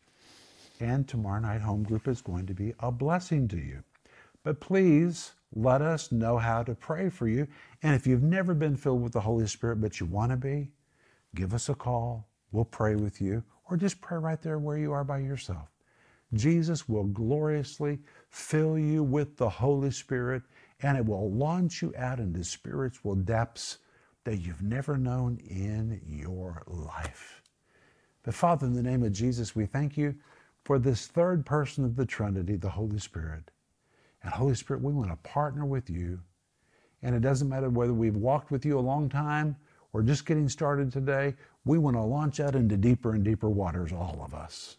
And 0.81 1.07
tomorrow 1.07 1.41
night, 1.41 1.61
home 1.61 1.85
group 1.85 2.09
is 2.09 2.21
going 2.21 2.47
to 2.47 2.55
be 2.55 2.75
a 2.81 2.91
blessing 2.91 3.47
to 3.49 3.57
you. 3.57 3.83
But 4.43 4.61
please 4.61 5.33
let 5.55 5.83
us 5.83 6.13
know 6.13 6.39
how 6.39 6.63
to 6.63 6.75
pray 6.75 7.09
for 7.09 7.29
you. 7.29 7.47
And 7.83 7.95
if 7.95 8.07
you've 8.07 8.23
never 8.23 8.55
been 8.55 8.77
filled 8.77 9.03
with 9.03 9.13
the 9.13 9.21
Holy 9.21 9.47
Spirit, 9.47 9.81
but 9.81 10.01
you 10.01 10.07
want 10.07 10.33
to 10.33 10.37
be, 10.37 10.71
give 11.35 11.55
us 11.55 11.69
a 11.69 11.75
call. 11.75 12.29
We'll 12.53 12.65
pray 12.65 12.95
with 12.95 13.21
you, 13.21 13.43
or 13.69 13.77
just 13.77 14.01
pray 14.01 14.19
right 14.19 14.41
there 14.41 14.59
where 14.59 14.79
you 14.79 14.93
are 14.93 15.05
by 15.05 15.19
yourself. 15.19 15.69
Jesus 16.35 16.89
will 16.89 17.05
gloriously 17.05 18.01
fill 18.29 18.79
you 18.79 19.03
with 19.03 19.37
the 19.37 19.49
Holy 19.49 19.91
Spirit 19.91 20.43
and 20.81 20.99
it 20.99 21.07
will 21.07 21.31
launch 21.31 21.83
you 21.83 21.95
out 21.97 22.19
into 22.19 22.45
spiritual 22.45 23.15
depths 23.15 23.79
that 24.25 24.39
you've 24.39 24.63
never 24.63 24.97
known 24.97 25.39
in 25.49 26.01
your 26.07 26.63
life. 26.67 27.43
But 28.25 28.35
Father, 28.35 28.67
in 28.67 28.75
the 28.75 28.83
name 28.83 29.05
of 29.05 29.13
Jesus, 29.13 29.55
we 29.55 29.67
thank 29.67 29.97
you 29.97 30.17
for 30.65 30.79
this 30.79 31.07
third 31.07 31.47
person 31.47 31.85
of 31.85 31.95
the 31.95 32.05
Trinity, 32.05 32.57
the 32.57 32.71
Holy 32.71 32.99
Spirit. 32.99 33.53
And 34.23 34.33
Holy 34.33 34.57
Spirit, 34.57 34.83
we 34.83 34.93
want 34.93 35.11
to 35.11 35.29
partner 35.29 35.65
with 35.65 35.89
you. 35.89 36.21
And 37.03 37.15
it 37.15 37.21
doesn't 37.21 37.49
matter 37.49 37.71
whether 37.71 37.95
we've 37.95 38.17
walked 38.17 38.51
with 38.51 38.67
you 38.67 38.79
a 38.79 38.81
long 38.81 39.09
time 39.09 39.55
or 39.93 40.03
just 40.03 40.27
getting 40.27 40.49
started 40.49 40.93
today, 40.93 41.35
we 41.65 41.79
want 41.79 41.97
to 41.97 42.03
launch 42.03 42.41
out 42.41 42.57
into 42.57 42.77
deeper 42.77 43.15
and 43.15 43.25
deeper 43.25 43.49
waters, 43.49 43.93
all 43.93 44.21
of 44.25 44.35
us. 44.35 44.77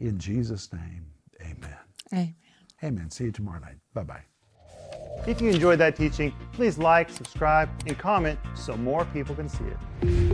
In 0.00 0.18
Jesus' 0.18 0.72
name, 0.72 1.06
amen. 1.40 1.76
Amen. 2.12 2.34
Amen. 2.84 3.10
See 3.10 3.24
you 3.24 3.32
tomorrow 3.32 3.60
night. 3.60 3.76
Bye 3.94 4.02
bye. 4.02 4.22
If 5.26 5.40
you 5.40 5.50
enjoyed 5.50 5.78
that 5.80 5.96
teaching, 5.96 6.32
please 6.52 6.78
like, 6.78 7.10
subscribe, 7.10 7.68
and 7.86 7.98
comment 7.98 8.38
so 8.54 8.76
more 8.76 9.04
people 9.06 9.34
can 9.34 9.48
see 9.48 9.64
it. 9.64 10.25